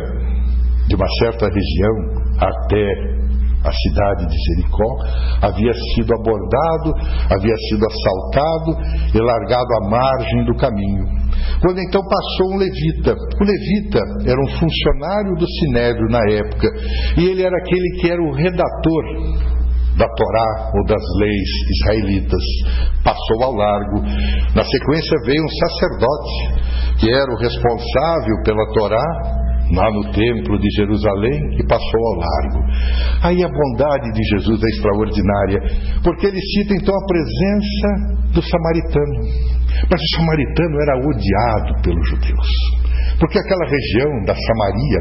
de 0.88 0.94
uma 0.94 1.06
certa 1.20 1.46
região 1.46 1.94
até 2.38 3.27
a 3.64 3.72
cidade 3.72 4.26
de 4.26 4.36
Jericó, 4.36 4.88
havia 5.42 5.72
sido 5.94 6.14
abordado, 6.14 6.94
havia 7.30 7.56
sido 7.68 7.84
assaltado 7.86 8.70
e 9.14 9.18
largado 9.20 9.68
à 9.82 9.88
margem 9.90 10.44
do 10.44 10.54
caminho. 10.56 11.18
Quando 11.60 11.80
então 11.80 12.00
passou 12.02 12.54
um 12.54 12.56
levita. 12.56 13.14
O 13.14 13.44
levita 13.44 14.00
era 14.26 14.40
um 14.40 14.48
funcionário 14.58 15.34
do 15.36 15.46
Sinédrio 15.46 16.08
na 16.08 16.22
época, 16.30 16.68
e 17.16 17.24
ele 17.24 17.42
era 17.42 17.56
aquele 17.56 18.00
que 18.00 18.10
era 18.10 18.22
o 18.22 18.32
redator 18.32 19.04
da 19.98 20.06
Torá 20.06 20.70
ou 20.74 20.84
das 20.86 21.02
leis 21.18 21.50
israelitas. 21.80 22.42
Passou 23.02 23.42
ao 23.42 23.52
largo. 23.52 24.00
Na 24.54 24.62
sequência 24.62 25.18
veio 25.26 25.44
um 25.44 25.48
sacerdote, 25.48 27.00
que 27.00 27.10
era 27.12 27.30
o 27.32 27.38
responsável 27.38 28.42
pela 28.44 28.72
Torá, 28.72 29.47
lá 29.72 29.90
no 29.90 30.12
templo 30.12 30.58
de 30.58 30.68
Jerusalém 30.76 31.40
e 31.58 31.66
passou 31.66 32.00
ao 32.06 32.18
largo. 32.20 32.58
Aí 33.22 33.42
a 33.42 33.48
bondade 33.48 34.12
de 34.12 34.22
Jesus 34.34 34.62
é 34.62 34.68
extraordinária, 34.68 35.60
porque 36.02 36.26
ele 36.26 36.40
cita 36.40 36.74
então 36.74 36.94
a 36.94 37.06
presença 37.06 38.32
do 38.32 38.42
samaritano. 38.42 39.58
Mas 39.90 40.00
o 40.00 40.16
samaritano 40.16 40.80
era 40.82 40.96
odiado 41.06 41.82
pelos 41.82 42.08
judeus, 42.08 42.48
porque 43.20 43.38
aquela 43.38 43.66
região 43.68 44.24
da 44.24 44.34
Samaria 44.34 45.00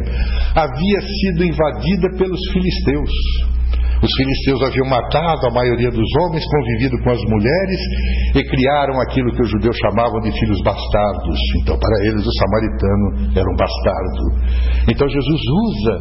havia 0.56 1.02
sido 1.02 1.44
invadida 1.44 2.10
pelos 2.18 2.40
filisteus. 2.52 3.57
Os 4.02 4.12
filisteus 4.14 4.62
haviam 4.62 4.88
matado 4.88 5.48
a 5.48 5.52
maioria 5.52 5.90
dos 5.90 6.10
homens, 6.22 6.46
convivido 6.46 7.02
com 7.04 7.10
as 7.10 7.22
mulheres 7.30 7.82
e 8.36 8.44
criaram 8.44 9.02
aquilo 9.02 9.34
que 9.34 9.42
os 9.42 9.50
judeus 9.50 9.76
chamavam 9.78 10.20
de 10.22 10.32
filhos 10.40 10.62
bastardos. 10.62 11.40
Então, 11.62 11.78
para 11.80 11.96
eles, 12.06 12.22
o 12.22 12.34
samaritano 12.38 13.08
era 13.34 13.48
um 13.50 13.56
bastardo. 13.58 14.24
Então, 14.90 15.08
Jesus 15.10 15.42
usa 15.66 15.96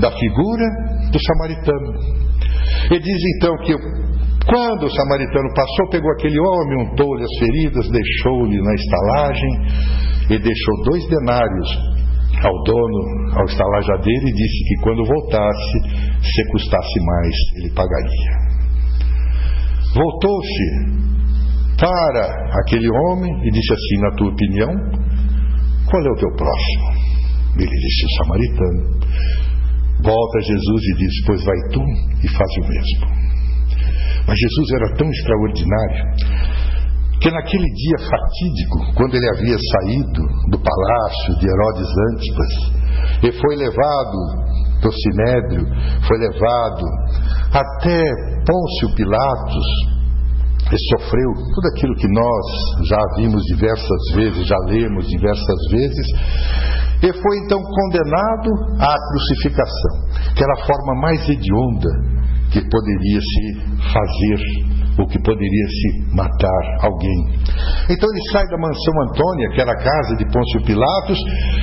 da 0.00 0.10
figura 0.12 0.66
do 1.10 1.18
samaritano. 1.18 2.20
E 2.92 2.98
diz 2.98 3.20
então 3.36 3.56
que 3.64 3.74
quando 4.46 4.84
o 4.84 4.90
samaritano 4.90 5.48
passou, 5.54 5.88
pegou 5.90 6.10
aquele 6.12 6.38
homem, 6.38 6.88
untou-lhe 6.88 7.24
as 7.24 7.38
feridas, 7.38 7.88
deixou-lhe 7.90 8.60
na 8.60 8.74
estalagem 8.74 9.50
e 10.30 10.38
deixou 10.38 10.82
dois 10.84 11.08
denários 11.08 11.99
ao 12.42 12.62
dono, 12.64 13.38
ao 13.38 13.44
estalajadeiro, 13.44 14.28
e 14.28 14.32
disse 14.32 14.64
que 14.68 14.82
quando 14.82 15.04
voltasse, 15.04 15.78
se 16.22 16.50
custasse 16.50 17.00
mais, 17.04 17.34
ele 17.56 17.70
pagaria. 17.74 18.50
Voltou-se 19.94 21.00
para 21.76 22.60
aquele 22.62 22.88
homem 22.90 23.32
e 23.46 23.50
disse 23.50 23.72
assim: 23.72 24.00
Na 24.02 24.10
tua 24.16 24.30
opinião, 24.30 24.70
qual 25.90 26.02
é 26.02 26.10
o 26.10 26.16
teu 26.16 26.30
próximo? 26.36 27.10
Ele 27.58 27.76
disse: 27.76 28.06
O 28.06 28.24
samaritano. 28.24 29.00
Volta 30.02 30.38
a 30.38 30.42
Jesus 30.42 30.82
e 30.82 30.94
diz: 30.96 31.24
Pois 31.26 31.44
vai 31.44 31.56
tu 31.72 31.82
e 32.24 32.28
faz 32.28 32.50
o 32.56 32.68
mesmo. 32.68 33.20
Mas 34.26 34.38
Jesus 34.38 34.70
era 34.72 34.94
tão 34.96 35.10
extraordinário 35.10 36.04
que 37.20 37.30
naquele 37.30 37.66
dia 37.66 37.98
fatídico, 37.98 38.94
quando 38.96 39.14
ele 39.14 39.28
havia 39.28 39.56
saído 39.58 40.22
do 40.50 40.58
palácio 40.58 41.38
de 41.38 41.46
Herodes 41.46 41.88
Antipas 42.12 42.52
e 43.24 43.32
foi 43.32 43.56
levado 43.56 44.50
do 44.80 44.90
Sinédrio, 44.90 45.66
foi 46.08 46.18
levado 46.18 46.84
até 47.52 48.04
Pôncio 48.46 48.96
Pilatos 48.96 49.66
e 50.72 50.78
sofreu 50.96 51.30
tudo 51.54 51.68
aquilo 51.74 51.94
que 51.96 52.08
nós 52.08 52.88
já 52.88 53.00
vimos 53.16 53.42
diversas 53.44 54.14
vezes, 54.14 54.46
já 54.46 54.56
lemos 54.66 55.06
diversas 55.08 55.70
vezes, 55.70 56.06
e 57.02 57.12
foi 57.12 57.38
então 57.44 57.60
condenado 57.60 58.50
à 58.78 58.96
crucificação, 59.10 60.32
que 60.34 60.42
era 60.42 60.52
a 60.54 60.66
forma 60.66 60.94
mais 61.02 61.28
hedionda 61.28 61.90
que 62.50 62.60
poderia 62.68 63.20
se 63.20 63.92
fazer 63.92 64.79
ou 65.00 65.08
que 65.08 65.18
poderia 65.22 65.66
se 65.66 66.14
matar 66.14 66.84
alguém. 66.84 67.20
Então 67.88 68.08
ele 68.12 68.24
sai 68.32 68.46
da 68.46 68.58
mansão 68.58 68.94
Antônia, 69.08 69.48
que 69.54 69.60
era 69.60 69.72
a 69.72 69.82
casa 69.82 70.16
de 70.16 70.24
Pôncio 70.30 70.62
Pilatos, 70.64 71.18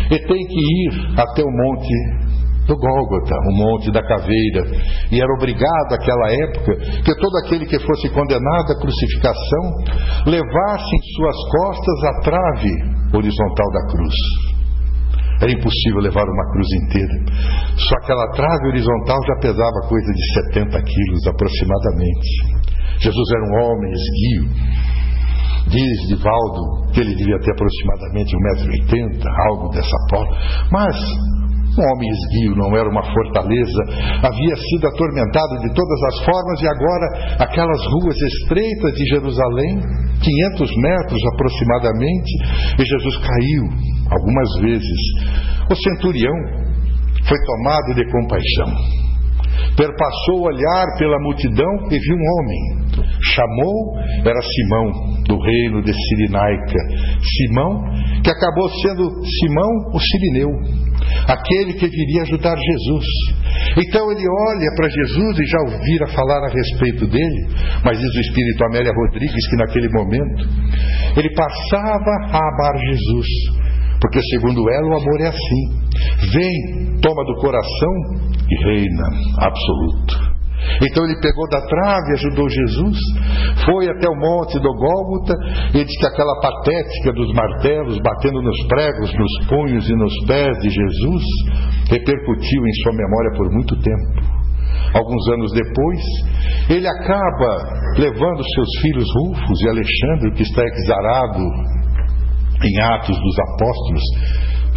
e 0.09 0.17
tem 0.17 0.47
que 0.47 0.59
ir 0.59 1.19
até 1.19 1.43
o 1.43 1.51
monte 1.51 2.27
do 2.67 2.75
Gólgota, 2.75 3.35
o 3.47 3.55
monte 3.55 3.91
da 3.91 4.03
caveira, 4.03 4.67
e 5.09 5.21
era 5.21 5.33
obrigado 5.33 5.89
naquela 5.89 6.27
época 6.33 6.75
que 7.05 7.15
todo 7.15 7.37
aquele 7.45 7.65
que 7.65 7.79
fosse 7.79 8.09
condenado 8.09 8.73
à 8.73 8.79
crucificação 8.81 9.63
levasse 10.25 10.91
em 10.91 11.03
suas 11.15 11.37
costas 11.49 12.03
a 12.03 12.21
trave 12.21 12.71
horizontal 13.13 13.71
da 13.71 13.87
cruz. 13.87 14.15
Era 15.39 15.51
impossível 15.51 16.01
levar 16.01 16.25
uma 16.25 16.51
cruz 16.51 16.67
inteira. 16.83 17.13
Só 17.77 17.95
aquela 18.03 18.27
trave 18.31 18.67
horizontal 18.69 19.19
já 19.27 19.35
pesava 19.39 19.87
coisa 19.87 20.11
de 20.11 20.33
70 20.51 20.81
quilos 20.81 21.27
aproximadamente. 21.27 22.66
Jesus 22.99 23.27
era 23.31 23.43
um 23.43 23.55
homem 23.65 23.91
esguio. 23.91 24.77
Diz 25.67 26.07
Divaldo 26.07 26.91
que 26.93 27.01
ele 27.01 27.15
devia 27.15 27.37
ter 27.39 27.51
aproximadamente 27.51 28.33
1,80m, 28.35 29.23
algo 29.49 29.69
dessa 29.69 29.97
forma. 30.09 30.37
Mas 30.71 30.95
um 31.77 31.93
homem 31.93 32.09
esguio 32.09 32.55
não 32.55 32.75
era 32.75 32.89
uma 32.89 33.03
fortaleza, 33.03 33.81
havia 34.23 34.55
sido 34.55 34.87
atormentado 34.87 35.59
de 35.61 35.73
todas 35.75 36.03
as 36.09 36.25
formas 36.25 36.61
e 36.61 36.67
agora 36.67 37.35
aquelas 37.39 37.81
ruas 37.85 38.17
estreitas 38.17 38.93
de 38.93 39.05
Jerusalém, 39.13 39.79
500 40.57 40.71
metros 40.77 41.21
aproximadamente, 41.33 42.31
e 42.79 42.83
Jesus 42.83 43.17
caiu 43.17 43.63
algumas 44.09 44.49
vezes. 44.61 44.99
O 45.69 45.75
centurião 45.75 46.35
foi 47.27 47.37
tomado 47.45 47.93
de 47.93 48.11
compaixão 48.11 49.07
perpassou 49.75 50.41
o 50.41 50.47
olhar 50.47 50.85
pela 50.97 51.19
multidão 51.19 51.71
e 51.91 51.99
viu 51.99 52.15
um 52.15 52.27
homem. 52.39 52.77
Chamou, 53.21 53.97
era 54.25 54.41
Simão, 54.41 54.91
do 55.27 55.37
reino 55.39 55.83
de 55.83 55.93
Sirinaica. 55.93 56.79
Simão, 57.21 57.81
que 58.23 58.29
acabou 58.29 58.69
sendo 58.81 59.03
Simão 59.23 59.71
o 59.93 59.99
Sirineu, 59.99 60.49
aquele 61.27 61.73
que 61.73 61.87
viria 61.87 62.23
ajudar 62.23 62.55
Jesus. 62.57 63.05
Então 63.77 64.11
ele 64.11 64.25
olha 64.25 64.69
para 64.75 64.89
Jesus 64.89 65.39
e 65.39 65.45
já 65.45 65.59
ouvira 65.75 66.07
falar 66.07 66.43
a 66.43 66.49
respeito 66.49 67.07
dele, 67.07 67.47
mas 67.83 67.99
diz 67.99 68.15
o 68.15 68.19
Espírito 68.19 68.65
Amélia 68.65 68.91
Rodrigues 68.91 69.47
que 69.49 69.55
naquele 69.57 69.89
momento 69.89 70.49
ele 71.15 71.29
passava 71.33 72.11
a 72.31 72.37
amar 72.37 72.77
Jesus, 72.89 73.27
porque 74.01 74.19
segundo 74.31 74.69
ela 74.69 74.87
o 74.87 74.97
amor 74.97 75.21
é 75.21 75.27
assim: 75.27 75.63
vem, 76.31 76.99
toma 77.01 77.23
do 77.25 77.35
coração 77.39 78.26
e 78.49 78.65
reina 78.65 79.07
absoluto. 79.39 80.37
Então 80.81 81.05
ele 81.05 81.21
pegou 81.21 81.47
da 81.49 81.61
trave, 81.61 82.13
ajudou 82.13 82.49
Jesus, 82.49 82.97
foi 83.63 83.89
até 83.89 84.09
o 84.09 84.15
monte 84.15 84.59
do 84.59 84.73
Gólgota 84.73 85.33
e 85.73 85.83
disse 85.83 85.99
que 85.99 86.07
aquela 86.07 86.41
patética 86.41 87.13
dos 87.13 87.31
martelos 87.33 87.99
batendo 87.99 88.41
nos 88.41 88.67
pregos, 88.67 89.13
nos 89.13 89.47
punhos 89.47 89.89
e 89.89 89.95
nos 89.95 90.13
pés 90.25 90.57
de 90.59 90.69
Jesus 90.69 91.23
repercutiu 91.89 92.61
em 92.65 92.73
sua 92.83 92.93
memória 92.93 93.31
por 93.37 93.51
muito 93.51 93.75
tempo. 93.79 94.37
Alguns 94.93 95.27
anos 95.29 95.51
depois, 95.53 96.01
ele 96.69 96.87
acaba 96.87 97.93
levando 97.97 98.43
seus 98.55 98.69
filhos 98.81 99.07
Rufus 99.15 99.61
e 99.61 99.69
Alexandre, 99.69 100.31
que 100.35 100.43
está 100.43 100.63
exarado 100.63 101.43
em 102.63 102.81
Atos 102.81 103.17
dos 103.17 103.39
Apóstolos, 103.39 104.03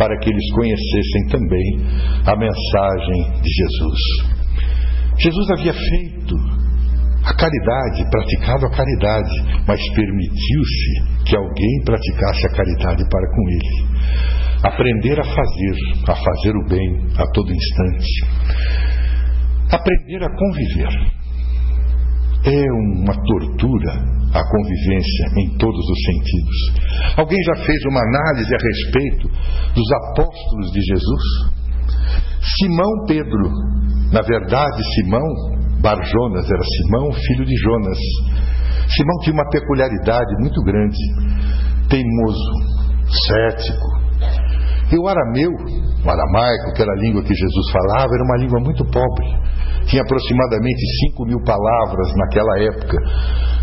para 0.00 0.18
que 0.18 0.30
eles 0.30 0.52
conhecessem 0.54 1.26
também 1.28 1.76
a 2.24 2.34
mensagem 2.34 3.42
de 3.42 3.50
Jesus. 3.50 4.00
Jesus 5.18 5.50
havia 5.50 5.74
feito 5.74 6.34
a 7.22 7.34
caridade, 7.34 8.10
praticado 8.10 8.64
a 8.64 8.70
caridade, 8.70 9.62
mas 9.68 9.78
permitiu-se 9.94 11.26
que 11.26 11.36
alguém 11.36 11.84
praticasse 11.84 12.46
a 12.46 12.56
caridade 12.56 13.04
para 13.10 13.30
com 13.30 13.48
ele. 13.50 13.90
Aprender 14.62 15.20
a 15.20 15.24
fazer, 15.24 15.76
a 16.08 16.14
fazer 16.14 16.56
o 16.56 16.66
bem 16.66 17.06
a 17.18 17.26
todo 17.34 17.52
instante. 17.52 18.24
Aprender 19.70 20.24
a 20.24 20.34
conviver. 20.34 21.19
É 22.44 22.64
uma 22.72 23.14
tortura 23.14 24.20
a 24.32 24.42
convivência 24.44 25.24
em 25.38 25.58
todos 25.58 25.80
os 25.90 25.98
sentidos. 26.06 27.16
Alguém 27.16 27.38
já 27.44 27.64
fez 27.64 27.78
uma 27.90 28.00
análise 28.00 28.54
a 28.54 28.58
respeito 28.58 29.28
dos 29.74 29.92
apóstolos 29.92 30.70
de 30.72 30.80
Jesus? 30.80 31.22
Simão 32.58 33.04
Pedro, 33.06 33.50
na 34.12 34.22
verdade, 34.22 34.82
Simão 34.94 35.26
Barjonas 35.80 36.44
era 36.44 36.62
Simão, 36.62 37.12
filho 37.12 37.44
de 37.44 37.56
Jonas. 37.56 37.98
Simão 38.88 39.18
tinha 39.22 39.34
uma 39.34 39.48
peculiaridade 39.50 40.34
muito 40.38 40.62
grande, 40.62 40.98
teimoso, 41.88 42.52
cético. 43.28 44.00
E 44.92 44.98
o 44.98 45.06
arameu, 45.06 45.50
o 46.04 46.10
aramaico, 46.10 46.74
que 46.74 46.82
era 46.82 46.92
a 46.92 47.00
língua 47.00 47.22
que 47.22 47.34
Jesus 47.34 47.70
falava, 47.72 48.08
era 48.12 48.24
uma 48.24 48.36
língua 48.38 48.60
muito 48.60 48.84
pobre. 48.84 49.49
Tinha 49.90 50.02
aproximadamente 50.02 50.80
5 51.10 51.26
mil 51.26 51.42
palavras 51.42 52.14
naquela 52.16 52.62
época. 52.62 52.96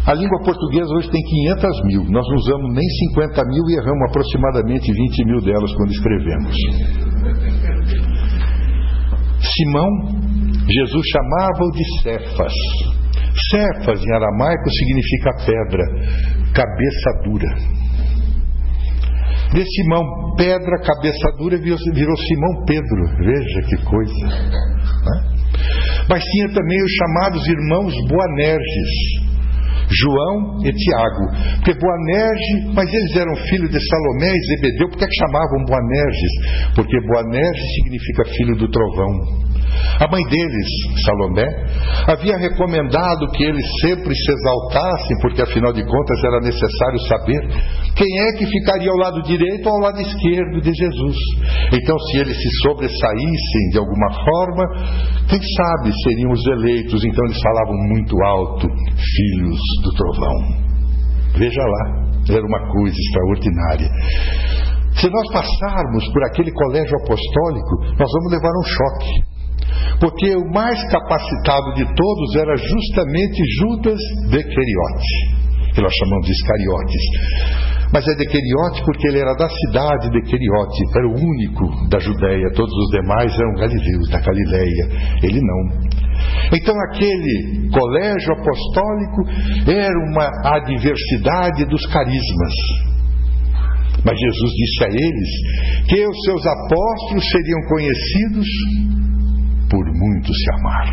A 0.05 0.13
língua 0.13 0.39
portuguesa 0.43 0.93
hoje 0.93 1.09
tem 1.09 1.21
500 1.21 1.83
mil. 1.85 2.03
Nós 2.11 2.27
não 2.27 2.35
usamos 2.35 2.73
nem 2.73 2.87
50 3.15 3.43
mil 3.47 3.63
e 3.69 3.75
erramos 3.79 4.09
aproximadamente 4.09 4.91
20 4.91 5.25
mil 5.25 5.41
delas 5.41 5.73
quando 5.73 5.91
escrevemos. 5.91 6.55
Simão, 9.39 9.89
Jesus 10.67 11.05
chamava-o 11.07 11.71
de 11.71 12.01
Cefas. 12.01 12.53
Cefas 13.49 14.03
em 14.03 14.13
aramaico 14.13 14.69
significa 14.69 15.31
pedra, 15.45 15.83
cabeça 16.53 17.09
dura. 17.23 17.77
De 19.53 19.63
Simão, 19.63 20.03
pedra, 20.35 20.81
cabeça 20.83 21.31
dura, 21.37 21.57
virou, 21.57 22.17
Simão 22.17 22.65
Pedro. 22.65 23.05
Veja 23.17 23.61
que 23.69 23.85
coisa. 23.85 24.27
Né? 24.27 25.36
Mas 26.09 26.23
tinha 26.23 26.47
também 26.53 26.83
os 26.83 26.91
chamados 26.91 27.47
irmãos 27.47 27.93
Boanerges, 28.07 28.91
João 29.89 30.59
e 30.63 30.71
Tiago. 30.71 31.23
Porque 31.55 31.79
Boanerges, 31.79 32.73
mas 32.73 32.93
eles 32.93 33.15
eram 33.15 33.35
filhos 33.47 33.69
de 33.69 33.79
Salomé 33.79 34.31
e 34.33 34.45
Zebedeu, 34.47 34.89
por 34.89 34.97
que, 34.97 35.05
é 35.05 35.07
que 35.07 35.15
chamavam 35.15 35.65
Boanerges? 35.65 36.31
Porque 36.75 36.97
Boanerges 37.07 37.67
significa 37.75 38.25
filho 38.25 38.55
do 38.55 38.69
trovão. 38.69 39.47
A 39.99 40.07
mãe 40.11 40.23
deles, 40.29 40.67
Salomé, 41.03 41.47
havia 42.07 42.37
recomendado 42.37 43.27
que 43.33 43.43
eles 43.43 43.65
sempre 43.81 44.13
se 44.13 44.31
exaltassem, 44.31 45.17
porque 45.21 45.41
afinal 45.41 45.73
de 45.73 45.83
contas 45.83 46.23
era 46.23 46.39
necessário 46.39 46.99
saber 47.07 47.41
quem 47.95 48.07
é 48.19 48.37
que 48.37 48.45
ficaria 48.45 48.91
ao 48.91 48.97
lado 48.97 49.23
direito 49.23 49.67
ou 49.67 49.73
ao 49.73 49.81
lado 49.81 49.99
esquerdo 49.99 50.61
de 50.61 50.71
Jesus. 50.71 51.17
Então, 51.73 51.97
se 51.97 52.17
eles 52.19 52.37
se 52.37 52.49
sobressaíssem 52.61 53.69
de 53.71 53.79
alguma 53.79 54.13
forma, 54.13 54.63
quem 55.29 55.41
sabe 55.41 55.91
seriam 56.03 56.31
os 56.31 56.45
eleitos. 56.45 57.03
Então, 57.03 57.25
eles 57.25 57.41
falavam 57.41 57.75
muito 57.89 58.15
alto: 58.23 58.67
filhos 58.95 59.59
do 59.83 59.91
trovão. 59.93 60.67
Veja 61.37 61.61
lá, 61.61 62.07
era 62.29 62.45
uma 62.45 62.71
coisa 62.71 62.95
extraordinária. 62.95 63.89
Se 64.93 65.09
nós 65.09 65.27
passarmos 65.31 66.07
por 66.11 66.23
aquele 66.25 66.51
colégio 66.51 66.95
apostólico, 67.01 67.97
nós 67.97 68.09
vamos 68.11 68.31
levar 68.31 68.51
um 68.51 68.63
choque 68.63 69.36
porque 69.99 70.35
o 70.35 70.51
mais 70.53 70.79
capacitado 70.91 71.73
de 71.73 71.85
todos 71.95 72.35
era 72.35 72.55
justamente 72.55 73.41
Judas 73.59 73.99
de 74.29 74.43
Queriote, 74.43 75.73
que 75.73 75.81
nós 75.81 75.93
chamamos 75.99 76.25
de 76.25 76.33
Iscariotes. 76.33 77.67
Mas 77.91 78.05
é 78.07 78.15
de 78.15 78.25
Queriote 78.27 78.83
porque 78.85 79.07
ele 79.07 79.19
era 79.19 79.33
da 79.33 79.49
cidade 79.49 80.09
de 80.11 80.21
Queriote, 80.21 80.83
era 80.95 81.07
o 81.07 81.15
único 81.15 81.89
da 81.89 81.99
Judéia, 81.99 82.51
todos 82.53 82.73
os 82.73 82.89
demais 82.91 83.33
eram 83.33 83.53
galileus, 83.55 84.09
da 84.09 84.19
Galileia, 84.19 84.89
ele 85.23 85.39
não. 85.41 85.97
Então 86.53 86.75
aquele 86.91 87.69
colégio 87.71 88.33
apostólico 88.33 89.71
era 89.71 89.97
uma 90.11 90.29
adversidade 90.57 91.65
dos 91.65 91.85
carismas. 91.87 92.53
Mas 94.03 94.17
Jesus 94.19 94.51
disse 94.53 94.83
a 94.83 94.87
eles 94.89 95.87
que 95.89 96.07
os 96.07 96.17
seus 96.23 96.45
apóstolos 96.45 97.29
seriam 97.29 97.61
conhecidos 97.67 98.47
por 99.69 99.85
muito 99.85 100.33
se 100.33 100.51
amar. 100.59 100.89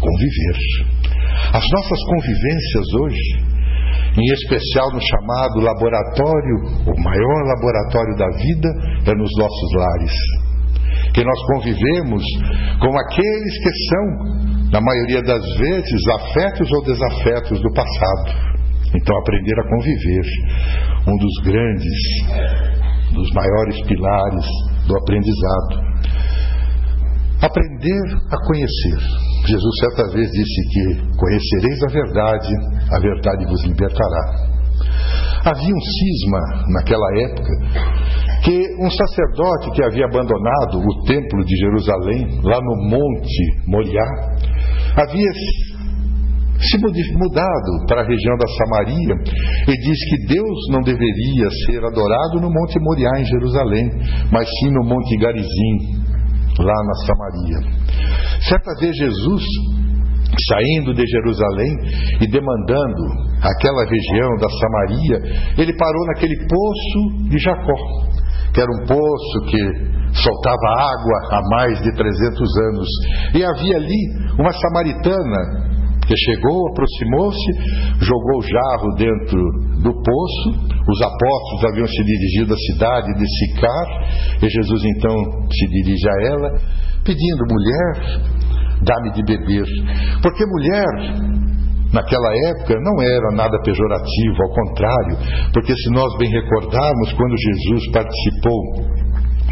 Conviver. 0.00 0.58
As 1.52 1.64
nossas 1.72 2.00
convivências 2.04 2.86
hoje, 3.00 3.46
em 4.16 4.32
especial 4.32 4.92
no 4.92 5.00
chamado 5.00 5.60
laboratório, 5.60 6.56
o 6.86 7.02
maior 7.02 7.40
laboratório 7.44 8.16
da 8.16 8.28
vida, 8.36 8.68
é 9.10 9.14
nos 9.14 9.30
nossos 9.38 9.72
lares. 9.74 10.16
Que 11.12 11.24
nós 11.24 11.40
convivemos 11.52 12.22
com 12.80 12.98
aqueles 12.98 13.58
que 13.62 13.72
são, 13.88 14.70
na 14.72 14.80
maioria 14.80 15.22
das 15.22 15.44
vezes, 15.58 16.08
afetos 16.08 16.70
ou 16.72 16.84
desafetos 16.84 17.60
do 17.60 17.72
passado. 17.72 18.56
Então, 18.94 19.16
aprender 19.18 19.60
a 19.60 19.68
conviver, 19.68 20.26
um 21.06 21.16
dos 21.16 21.44
grandes, 21.44 21.98
dos 23.12 23.30
maiores 23.32 23.80
pilares 23.86 24.75
do 24.86 24.96
aprendizado. 24.96 25.86
Aprender 27.42 28.02
a 28.30 28.46
conhecer. 28.46 28.98
Jesus 29.46 29.78
certa 29.80 30.12
vez 30.12 30.30
disse 30.30 30.68
que 30.72 31.16
conhecereis 31.16 31.82
a 31.82 31.92
verdade, 31.92 32.54
a 32.90 32.98
verdade 32.98 33.46
vos 33.46 33.62
libertará. 33.64 34.56
Havia 35.44 35.74
um 35.74 35.80
cisma 35.80 36.40
naquela 36.72 37.06
época 37.20 37.52
que 38.42 38.84
um 38.84 38.90
sacerdote 38.90 39.70
que 39.72 39.82
havia 39.84 40.06
abandonado 40.06 40.78
o 40.78 41.04
templo 41.04 41.44
de 41.44 41.56
Jerusalém, 41.56 42.40
lá 42.42 42.60
no 42.60 42.76
Monte 42.88 43.62
Moriá, 43.66 44.04
havia 44.96 45.30
se 46.58 46.78
mudado 46.78 47.86
para 47.86 48.02
a 48.02 48.06
região 48.06 48.36
da 48.36 48.46
Samaria 48.48 49.14
e 49.68 49.72
diz 49.72 49.98
que 50.10 50.26
Deus 50.34 50.58
não 50.70 50.80
deveria 50.80 51.48
ser 51.66 51.84
adorado 51.84 52.40
no 52.40 52.50
Monte 52.50 52.78
Moriá 52.80 53.10
em 53.20 53.24
Jerusalém, 53.24 53.90
mas 54.30 54.48
sim 54.60 54.70
no 54.70 54.84
Monte 54.84 55.16
Garizim, 55.18 56.02
lá 56.58 56.74
na 56.84 56.94
Samaria. 57.06 57.58
Certa 58.48 58.74
vez 58.80 58.96
Jesus, 58.96 59.42
saindo 60.48 60.94
de 60.94 61.04
Jerusalém 61.06 61.72
e 62.20 62.26
demandando 62.26 63.04
aquela 63.42 63.84
região 63.84 64.36
da 64.40 64.48
Samaria, 64.48 65.18
ele 65.58 65.76
parou 65.76 66.06
naquele 66.06 66.36
poço 66.46 67.28
de 67.28 67.38
Jacó, 67.38 67.74
que 68.52 68.60
era 68.60 68.70
um 68.70 68.86
poço 68.86 69.50
que 69.50 69.96
soltava 70.16 70.68
água 70.78 71.36
há 71.36 71.40
mais 71.50 71.82
de 71.82 71.92
300 71.94 72.56
anos. 72.58 72.88
E 73.34 73.44
havia 73.44 73.76
ali 73.76 74.34
uma 74.38 74.52
samaritana 74.52 75.75
que 76.06 76.16
chegou, 76.16 76.68
aproximou-se, 76.70 78.04
jogou 78.04 78.38
o 78.38 78.42
jarro 78.42 78.94
dentro 78.96 79.38
do 79.82 79.92
poço. 79.92 80.48
Os 80.86 81.02
apóstolos 81.02 81.64
haviam 81.70 81.86
se 81.86 82.02
dirigido 82.04 82.54
à 82.54 82.56
cidade 82.56 83.12
de 83.18 83.26
Sicar, 83.26 83.86
e 84.42 84.48
Jesus 84.48 84.82
então 84.84 85.16
se 85.50 85.66
dirige 85.68 86.08
a 86.08 86.26
ela, 86.30 86.48
pedindo: 87.04 87.42
mulher, 87.50 88.20
dá-me 88.82 89.12
de 89.12 89.22
beber. 89.24 89.66
Porque 90.22 90.44
mulher, 90.46 90.86
naquela 91.92 92.30
época 92.50 92.74
não 92.80 93.02
era 93.02 93.36
nada 93.36 93.58
pejorativo, 93.62 94.42
ao 94.42 94.52
contrário, 94.54 95.16
porque 95.52 95.74
se 95.74 95.90
nós 95.90 96.16
bem 96.18 96.30
recordarmos, 96.30 97.12
quando 97.12 97.34
Jesus 97.36 97.90
participou 97.92 98.60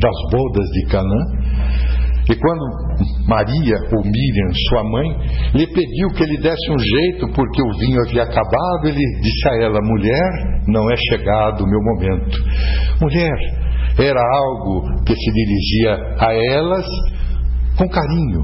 das 0.00 0.30
bodas 0.30 0.66
de 0.70 0.86
Canaã, 0.86 1.44
E 2.28 2.34
quando 2.36 2.64
Maria, 3.28 3.76
ou 3.92 4.02
Miriam, 4.02 4.50
sua 4.68 4.84
mãe, 4.84 5.08
lhe 5.54 5.66
pediu 5.66 6.08
que 6.08 6.22
ele 6.22 6.38
desse 6.38 6.72
um 6.72 6.78
jeito 6.78 7.28
porque 7.34 7.62
o 7.62 7.78
vinho 7.78 8.00
havia 8.06 8.22
acabado, 8.22 8.86
ele 8.86 9.20
disse 9.20 9.48
a 9.48 9.62
ela: 9.62 9.78
Mulher, 9.82 10.62
não 10.66 10.90
é 10.90 10.96
chegado 11.10 11.62
o 11.62 11.68
meu 11.68 11.80
momento. 11.80 12.38
Mulher, 13.00 13.64
era 13.98 14.20
algo 14.20 15.04
que 15.04 15.14
se 15.14 15.32
dirigia 15.32 16.16
a 16.18 16.32
elas 16.32 16.86
com 17.76 17.88
carinho, 17.88 18.42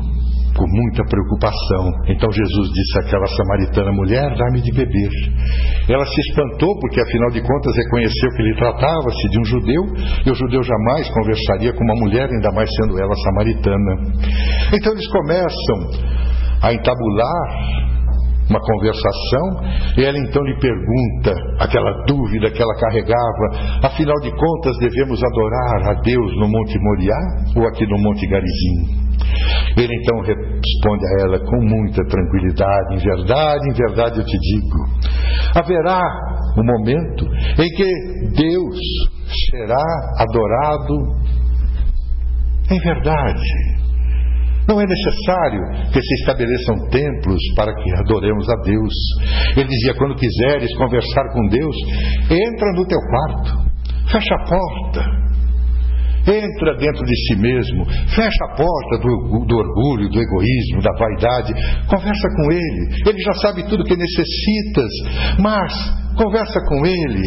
com 0.60 0.68
muita 0.68 1.02
preocupação. 1.08 1.88
Então 2.12 2.28
Jesus 2.30 2.68
disse 2.68 2.98
àquela 3.00 3.26
samaritana 3.26 3.92
mulher: 3.92 4.36
Dá-me 4.36 4.60
de 4.60 4.70
beber. 4.76 5.10
Ela 5.88 6.04
se 6.04 6.20
espantou, 6.28 6.78
porque 6.80 7.00
afinal 7.00 7.30
de 7.30 7.40
contas 7.40 7.74
reconheceu 7.76 8.28
que 8.36 8.42
ele 8.42 8.54
tratava-se 8.56 9.28
de 9.30 9.40
um 9.40 9.44
judeu, 9.44 9.82
e 10.26 10.30
o 10.30 10.34
judeu 10.34 10.62
jamais 10.62 11.08
conversaria 11.08 11.72
com 11.72 11.82
uma 11.82 11.96
mulher, 11.96 12.28
ainda 12.28 12.52
mais 12.52 12.68
sendo 12.76 13.00
ela 13.00 13.14
samaritana. 13.24 13.92
Então 14.74 14.92
eles 14.92 15.08
começam 15.08 15.78
a 16.62 16.74
entabular 16.74 17.90
uma 18.50 18.60
conversação, 18.60 19.96
e 19.96 20.04
ela 20.04 20.18
então 20.18 20.42
lhe 20.42 20.58
pergunta 20.58 21.32
aquela 21.60 22.04
dúvida 22.04 22.50
que 22.50 22.60
ela 22.60 22.74
carregava: 22.74 23.86
afinal 23.86 24.16
de 24.20 24.30
contas, 24.36 24.76
devemos 24.78 25.22
adorar 25.24 25.96
a 25.96 26.00
Deus 26.02 26.36
no 26.36 26.48
Monte 26.48 26.78
Moriá 26.78 27.16
ou 27.56 27.66
aqui 27.66 27.86
no 27.86 27.98
Monte 27.98 28.26
Garizim? 28.26 29.09
Ele 29.76 29.94
então 30.02 30.20
responde 30.20 31.06
a 31.06 31.22
ela 31.24 31.38
com 31.38 31.64
muita 31.64 32.02
tranquilidade: 32.04 32.94
em 32.94 32.98
verdade, 32.98 33.68
em 33.68 33.74
verdade 33.74 34.18
eu 34.18 34.24
te 34.24 34.38
digo, 34.38 34.78
haverá 35.54 36.00
um 36.58 36.64
momento 36.64 37.26
em 37.58 37.68
que 37.70 38.30
Deus 38.36 38.78
será 39.50 39.84
adorado 40.18 40.94
em 42.70 42.78
verdade. 42.80 43.80
Não 44.68 44.80
é 44.80 44.86
necessário 44.86 45.90
que 45.92 46.00
se 46.00 46.14
estabeleçam 46.20 46.88
templos 46.90 47.40
para 47.56 47.74
que 47.74 47.92
adoremos 47.96 48.48
a 48.48 48.54
Deus. 48.62 48.94
Ele 49.56 49.68
dizia: 49.68 49.94
quando 49.94 50.14
quiseres 50.14 50.72
conversar 50.76 51.32
com 51.32 51.48
Deus, 51.48 51.76
entra 52.30 52.72
no 52.74 52.86
teu 52.86 52.98
quarto, 53.00 53.70
fecha 54.06 54.34
a 54.34 54.44
porta, 54.48 55.29
Entra 56.26 56.76
dentro 56.76 57.04
de 57.04 57.16
si 57.26 57.36
mesmo, 57.36 57.84
fecha 58.14 58.44
a 58.44 58.56
porta 58.56 58.98
do, 58.98 59.44
do, 59.46 59.56
orgulho, 59.56 60.08
do 60.10 60.20
egoísmo, 60.20 60.82
da 60.82 60.92
vaidade, 60.98 61.54
conversa 61.88 62.28
com 62.36 62.52
Ele. 62.52 62.94
Ele 63.06 63.22
já 63.22 63.32
sabe 63.34 63.62
tudo 63.68 63.84
que 63.84 63.96
necessitas, 63.96 64.90
mas 65.38 65.72
conversa 66.16 66.60
com 66.68 66.86
Ele, 66.86 67.22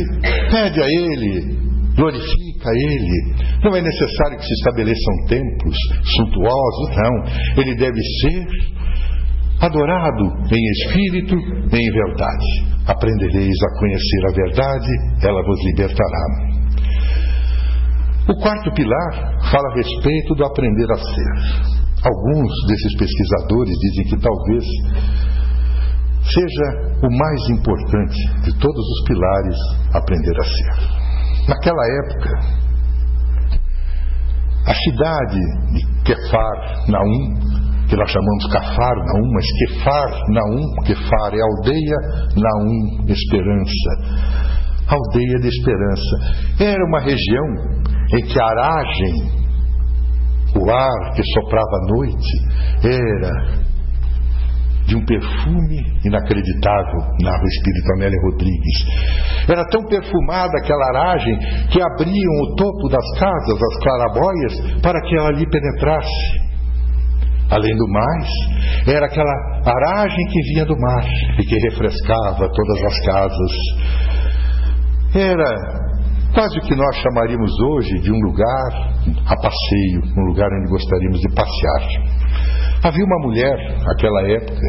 pede 0.51 0.81
a 0.81 0.85
Ele, 0.85 1.57
glorifica 1.95 2.69
a 2.69 2.75
Ele. 2.75 3.35
Não 3.63 3.75
é 3.75 3.81
necessário 3.81 4.37
que 4.37 4.45
se 4.45 4.53
estabeleçam 4.53 5.25
templos 5.27 5.77
suntuosos, 6.15 6.95
não. 6.95 7.63
Ele 7.63 7.75
deve 7.75 7.99
ser 8.21 8.47
adorado 9.59 10.23
em 10.51 10.71
espírito 10.71 11.35
e 11.35 11.77
em 11.77 11.91
verdade. 11.91 12.73
Aprendereis 12.85 13.57
a 13.63 13.79
conhecer 13.79 14.25
a 14.27 14.35
verdade, 14.35 14.87
ela 15.23 15.41
vos 15.41 15.65
libertará. 15.65 16.52
O 18.25 18.33
quarto 18.39 18.71
pilar 18.73 19.11
fala 19.51 19.69
a 19.69 19.75
respeito 19.75 20.35
do 20.35 20.45
aprender 20.45 20.89
a 20.89 20.95
ser. 20.95 21.73
Alguns 22.05 22.51
desses 22.67 22.97
pesquisadores 22.97 23.75
dizem 23.79 24.05
que 24.05 24.17
talvez 24.21 24.63
seja 26.23 26.67
o 27.03 27.17
mais 27.17 27.49
importante 27.49 28.17
de 28.43 28.57
todos 28.59 28.85
os 28.85 29.03
pilares 29.07 29.57
aprender 29.93 30.39
a 30.39 30.43
ser. 30.43 31.49
Naquela 31.49 31.83
época, 32.05 32.63
a 34.67 34.73
cidade 34.73 35.39
de 35.73 36.03
Kefar 36.03 36.87
Naum, 36.87 37.63
que 37.89 37.97
nós 37.97 38.09
chamamos 38.09 38.47
Cafar 38.53 38.95
Naum, 38.95 39.31
mas 39.33 39.45
Kefar 39.59 40.09
Naum, 40.29 40.83
Kefar 40.85 41.33
é 41.33 41.41
aldeia, 41.41 41.97
Naum, 42.37 43.05
esperança. 43.09 44.23
Aldeia 44.87 45.39
de 45.41 45.47
esperança. 45.49 46.63
Era 46.63 46.85
uma 46.85 47.01
região 47.01 47.83
em 48.11 48.25
que 48.25 48.39
a 48.39 48.45
aragem, 48.45 49.31
o 50.55 50.71
ar 50.71 51.13
que 51.15 51.23
soprava 51.23 51.65
à 51.65 51.85
noite, 51.95 52.31
era 52.83 53.63
de 54.85 54.95
um 54.97 55.05
perfume 55.05 55.79
inacreditável, 56.03 56.99
narra 57.21 57.41
o 57.41 57.47
espírito 57.47 57.93
Amélia 57.95 58.19
Rodrigues. 58.23 58.77
Era 59.47 59.65
tão 59.69 59.83
perfumada 59.85 60.51
aquela 60.57 60.85
aragem 60.89 61.37
que 61.71 61.81
abriam 61.81 62.33
o 62.43 62.55
topo 62.55 62.89
das 62.89 63.19
casas, 63.19 63.59
as 63.61 63.83
clarabóias, 63.83 64.81
para 64.81 65.01
que 65.01 65.15
ela 65.15 65.29
ali 65.29 65.49
penetrasse. 65.49 66.43
Além 67.49 67.75
do 67.75 67.87
mais, 67.87 68.27
era 68.87 69.05
aquela 69.05 69.33
aragem 69.65 70.25
que 70.27 70.41
vinha 70.53 70.65
do 70.65 70.75
mar 70.79 71.05
e 71.39 71.43
que 71.43 71.55
refrescava 71.69 72.49
todas 72.49 72.83
as 72.85 73.05
casas. 73.05 73.51
Era 75.15 75.92
quase 76.33 76.57
o 76.57 76.61
que 76.61 76.75
nós 76.75 76.95
chamaríamos 76.97 77.51
hoje 77.59 77.99
de 78.01 78.11
um 78.11 78.19
lugar 78.19 78.93
a 79.25 79.35
passeio, 79.35 80.01
um 80.17 80.25
lugar 80.25 80.49
onde 80.51 80.69
gostaríamos 80.69 81.19
de 81.19 81.29
passear. 81.33 82.33
Havia 82.83 83.05
uma 83.05 83.19
mulher, 83.19 83.77
naquela 83.85 84.21
época, 84.29 84.59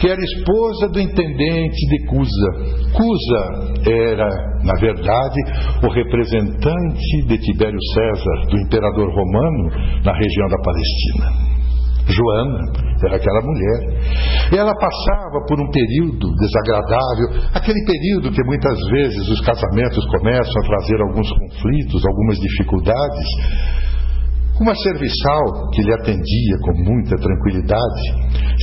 que 0.00 0.08
era 0.08 0.20
esposa 0.20 0.88
do 0.88 0.98
intendente 0.98 1.76
de 1.88 2.06
Cusa. 2.06 2.52
Cusa 2.94 3.90
era, 3.90 4.28
na 4.62 4.74
verdade, 4.80 5.40
o 5.82 5.92
representante 5.92 7.26
de 7.26 7.38
Tibério 7.38 7.78
César, 7.92 8.46
do 8.48 8.58
imperador 8.60 9.10
romano, 9.10 9.70
na 10.02 10.12
região 10.16 10.48
da 10.48 10.56
Palestina. 10.62 11.54
Joana 12.08 12.58
era 13.04 13.16
aquela 13.16 13.40
mulher. 13.40 13.80
Ela 14.52 14.72
passava 14.74 15.44
por 15.48 15.60
um 15.60 15.70
período 15.70 16.26
desagradável, 16.36 17.50
aquele 17.54 17.84
período 17.84 18.32
que 18.32 18.44
muitas 18.44 18.78
vezes 18.90 19.28
os 19.28 19.40
casamentos 19.40 20.04
começam 20.06 20.62
a 20.62 20.66
trazer 20.66 21.00
alguns 21.00 21.28
conflitos, 21.30 22.06
algumas 22.06 22.38
dificuldades. 22.38 23.28
Uma 24.60 24.74
serviçal 24.76 25.70
que 25.72 25.82
lhe 25.82 25.92
atendia 25.94 26.56
com 26.62 26.84
muita 26.84 27.16
tranquilidade, 27.16 28.02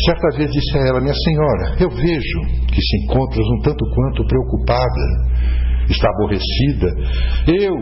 certa 0.06 0.38
vez 0.38 0.50
disse 0.50 0.78
a 0.78 0.88
ela: 0.88 1.02
Minha 1.02 1.14
senhora, 1.14 1.76
eu 1.82 1.90
vejo 1.90 2.40
que 2.72 2.82
se 2.82 3.04
encontras 3.04 3.46
um 3.46 3.62
tanto 3.62 3.84
quanto 3.94 4.26
preocupada 4.26 5.42
está 5.90 6.08
aborrecida. 6.10 6.88
Eu, 7.46 7.76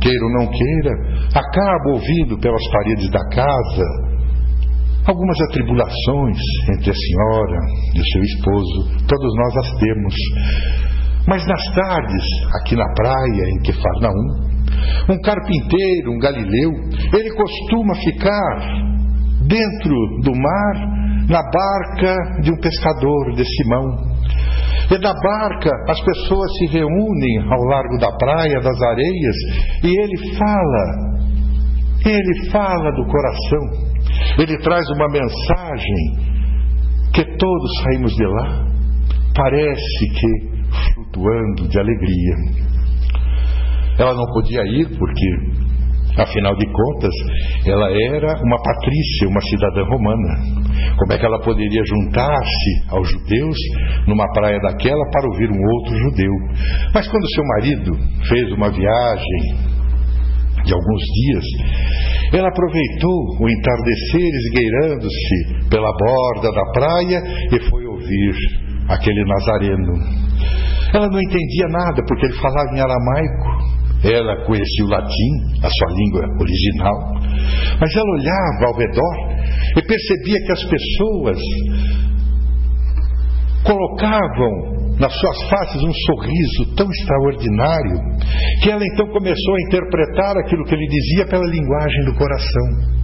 queira 0.00 0.24
ou 0.24 0.32
não 0.40 0.50
queira, 0.50 0.90
acabo 1.32 1.90
ouvindo 1.92 2.36
pelas 2.40 2.68
paredes 2.72 3.08
da 3.10 3.28
casa 3.28 4.11
Algumas 5.04 5.36
atribulações 5.48 6.38
entre 6.76 6.90
a 6.90 6.94
senhora 6.94 7.58
e 7.92 8.00
o 8.00 8.06
seu 8.06 8.22
esposo, 8.22 9.06
todos 9.08 9.34
nós 9.34 9.56
as 9.56 9.78
temos. 9.78 10.14
Mas 11.26 11.44
nas 11.46 11.74
tardes, 11.74 12.24
aqui 12.60 12.76
na 12.76 12.86
praia, 12.94 13.50
em 13.50 13.62
Quefarnaum, 13.62 14.52
um 15.08 15.20
carpinteiro, 15.20 16.12
um 16.12 16.18
galileu, 16.18 16.70
ele 17.14 17.30
costuma 17.34 17.94
ficar 17.96 18.92
dentro 19.40 19.94
do 20.22 20.32
mar, 20.36 20.92
na 21.28 21.42
barca 21.50 22.40
de 22.42 22.52
um 22.52 22.60
pescador 22.60 23.34
de 23.34 23.44
Simão. 23.44 24.12
E 24.88 24.98
da 25.00 25.14
barca 25.14 25.70
as 25.88 26.00
pessoas 26.00 26.50
se 26.58 26.66
reúnem 26.66 27.38
ao 27.50 27.62
largo 27.64 27.98
da 27.98 28.12
praia, 28.16 28.60
das 28.60 28.82
areias, 28.82 29.36
e 29.82 29.88
ele 29.88 30.36
fala, 30.36 30.84
ele 32.04 32.50
fala 32.50 32.90
do 32.92 33.04
coração 33.06 33.81
ele 34.38 34.58
traz 34.58 34.84
uma 34.90 35.08
mensagem 35.08 36.32
que 37.12 37.24
todos 37.24 37.82
saímos 37.82 38.12
de 38.14 38.24
lá, 38.24 38.66
parece 39.34 40.08
que 40.14 40.52
flutuando 40.94 41.68
de 41.68 41.78
alegria. 41.78 42.36
Ela 43.98 44.14
não 44.14 44.24
podia 44.32 44.62
ir 44.62 44.88
porque 44.98 45.62
Afinal 46.16 46.54
de 46.56 46.66
contas, 46.66 47.14
ela 47.64 47.90
era 47.90 48.36
uma 48.44 48.62
patrícia, 48.62 49.28
uma 49.28 49.40
cidadã 49.40 49.82
romana. 49.84 50.94
Como 50.98 51.12
é 51.12 51.18
que 51.18 51.24
ela 51.24 51.40
poderia 51.40 51.82
juntar-se 51.86 52.90
aos 52.90 53.08
judeus 53.08 53.56
numa 54.06 54.30
praia 54.32 54.58
daquela 54.60 55.10
para 55.10 55.28
ouvir 55.28 55.50
um 55.50 55.64
outro 55.76 55.96
judeu? 55.96 56.32
Mas 56.92 57.08
quando 57.08 57.34
seu 57.34 57.44
marido 57.44 57.92
fez 58.28 58.52
uma 58.52 58.70
viagem 58.70 59.72
de 60.64 60.72
alguns 60.72 61.02
dias, 61.02 61.44
ela 62.32 62.48
aproveitou 62.48 63.36
o 63.40 63.48
entardecer 63.48 64.30
esgueirando-se 64.34 65.68
pela 65.68 65.90
borda 65.92 66.50
da 66.52 66.72
praia 66.72 67.22
e 67.52 67.70
foi 67.70 67.84
ouvir 67.86 68.34
aquele 68.88 69.24
nazareno. 69.24 69.92
Ela 70.94 71.08
não 71.08 71.20
entendia 71.20 71.68
nada 71.68 72.02
porque 72.06 72.26
ele 72.26 72.34
falava 72.34 72.68
em 72.74 72.80
aramaico. 72.80 73.82
Ela 74.04 74.44
conhecia 74.44 74.84
o 74.84 74.88
latim, 74.88 75.32
a 75.62 75.70
sua 75.70 75.88
língua 75.94 76.26
original, 76.40 77.14
mas 77.80 77.94
ela 77.94 78.10
olhava 78.18 78.66
ao 78.66 78.76
redor 78.76 79.32
e 79.76 79.82
percebia 79.86 80.38
que 80.44 80.52
as 80.52 80.64
pessoas 80.64 81.38
colocavam 83.64 84.91
nas 84.98 85.12
suas 85.12 85.48
faces 85.48 85.82
um 85.82 85.92
sorriso 85.92 86.76
tão 86.76 86.88
extraordinário 86.90 87.98
que 88.62 88.70
ela 88.70 88.84
então 88.84 89.06
começou 89.08 89.54
a 89.54 89.60
interpretar 89.66 90.36
aquilo 90.38 90.64
que 90.64 90.74
ele 90.74 90.86
dizia 90.86 91.26
pela 91.26 91.46
linguagem 91.46 92.04
do 92.04 92.14
coração. 92.14 93.02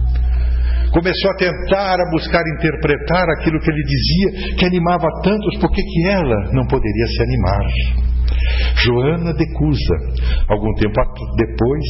começou 0.91 1.31
a 1.31 1.35
tentar, 1.35 1.95
a 1.99 2.11
buscar 2.11 2.41
interpretar 2.57 3.29
aquilo 3.37 3.59
que 3.59 3.69
ele 3.69 3.83
dizia, 3.83 4.55
que 4.55 4.65
animava 4.65 5.07
tantos, 5.23 5.59
por 5.59 5.71
que 5.71 5.83
ela 6.07 6.51
não 6.53 6.65
poderia 6.67 7.07
se 7.07 7.23
animar? 7.23 8.08
Joana 8.75 9.33
de 9.33 9.45
Cusa, 9.53 9.97
algum 10.47 10.73
tempo 10.75 10.93
depois, 11.35 11.85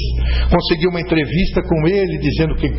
conseguiu 0.50 0.90
uma 0.90 1.02
entrevista 1.02 1.62
com 1.62 1.88
ele 1.88 2.18
dizendo 2.18 2.56
que 2.56 2.70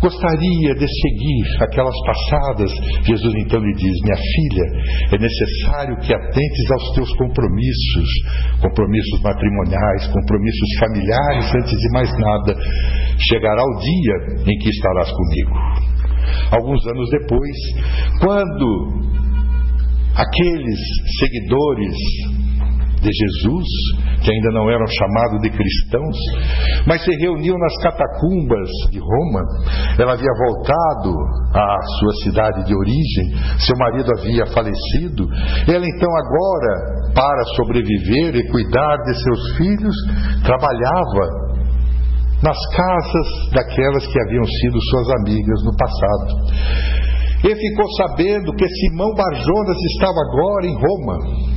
gostaria 0.00 0.74
de 0.74 0.86
seguir 0.86 1.62
aquelas 1.62 1.94
passadas. 2.06 2.70
Jesus 3.04 3.34
então 3.38 3.60
lhe 3.60 3.74
diz: 3.74 3.94
Minha 4.02 4.16
filha, 4.16 4.66
é 5.12 5.18
necessário 5.18 5.96
que 5.98 6.14
atentes 6.14 6.70
aos 6.72 6.94
teus 6.94 7.12
compromissos, 7.16 8.08
compromissos 8.60 9.20
matrimoniais, 9.22 10.06
compromissos 10.08 10.70
familiares, 10.78 11.54
antes 11.54 11.78
de 11.78 11.92
mais 11.92 12.10
nada. 12.18 12.54
Chegará 13.18 13.62
o 13.62 13.78
dia 13.80 14.52
em 14.52 14.58
que 14.58 14.68
estarás 14.70 15.10
comigo. 15.10 15.86
Alguns 16.50 16.86
anos 16.86 17.08
depois, 17.10 17.56
quando 18.20 19.16
aqueles 20.14 20.78
seguidores 21.20 21.96
de 23.06 23.12
Jesus, 23.14 23.66
que 24.22 24.30
ainda 24.32 24.50
não 24.50 24.68
eram 24.68 24.86
chamados 24.86 25.40
de 25.40 25.50
cristãos, 25.50 26.16
mas 26.86 27.04
se 27.04 27.10
reuniu 27.22 27.54
nas 27.56 27.76
catacumbas 27.78 28.68
de 28.90 28.98
Roma. 28.98 29.42
Ela 29.98 30.12
havia 30.14 30.32
voltado 30.46 31.14
à 31.54 31.78
sua 31.98 32.12
cidade 32.24 32.66
de 32.66 32.74
origem, 32.74 33.26
seu 33.58 33.76
marido 33.78 34.10
havia 34.18 34.46
falecido. 34.46 35.28
Ela 35.68 35.86
então, 35.86 36.10
agora, 36.18 37.12
para 37.14 37.44
sobreviver 37.54 38.34
e 38.34 38.50
cuidar 38.50 38.96
de 38.96 39.14
seus 39.22 39.56
filhos, 39.56 39.94
trabalhava 40.42 41.46
nas 42.42 42.58
casas 42.74 43.50
daquelas 43.54 44.06
que 44.06 44.20
haviam 44.20 44.44
sido 44.44 44.80
suas 44.90 45.10
amigas 45.20 45.62
no 45.64 45.76
passado. 45.76 46.96
E 47.44 47.54
ficou 47.54 47.86
sabendo 47.92 48.52
que 48.54 48.66
Simão 48.66 49.14
Barjonas 49.14 49.76
estava 49.94 50.18
agora 50.28 50.66
em 50.66 50.74
Roma 50.74 51.56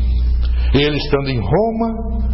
ele 0.73 0.97
estando 0.97 1.29
em 1.29 1.39
Roma, 1.39 2.29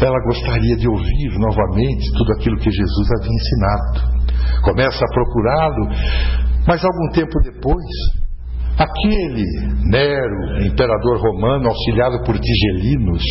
ela 0.00 0.24
gostaria 0.26 0.76
de 0.76 0.88
ouvir 0.88 1.38
novamente 1.38 2.12
tudo 2.16 2.32
aquilo 2.32 2.58
que 2.58 2.70
Jesus 2.70 3.08
havia 3.18 3.32
ensinado. 3.32 4.16
Começa 4.62 5.04
a 5.04 5.14
procurá-lo, 5.14 5.88
mas 6.66 6.84
algum 6.84 7.08
tempo 7.12 7.40
depois, 7.42 7.86
aquele 8.78 9.44
Nero, 9.88 10.66
imperador 10.66 11.20
romano, 11.20 11.68
auxiliado 11.68 12.18
por 12.24 12.36
Tigelinos, 12.38 13.22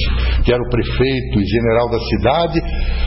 que 0.43 0.53
era 0.53 0.61
o 0.61 0.69
prefeito 0.69 1.39
e 1.39 1.45
general 1.45 1.89
da 1.89 1.99
cidade, 1.99 2.59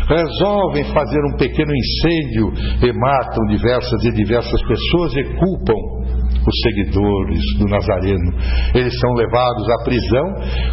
resolvem 0.07 0.85
fazer 0.93 1.21
um 1.33 1.37
pequeno 1.37 1.73
incêndio 1.73 2.53
e 2.83 2.93
matam 2.93 3.45
diversas 3.49 4.05
e 4.05 4.13
diversas 4.13 4.61
pessoas 4.67 5.17
e 5.17 5.25
culpam 5.35 5.99
os 6.47 6.61
seguidores 6.63 7.41
do 7.59 7.67
Nazareno. 7.69 8.33
Eles 8.75 8.99
são 9.01 9.13
levados 9.15 9.71
à 9.71 9.85
prisão, 9.85 10.27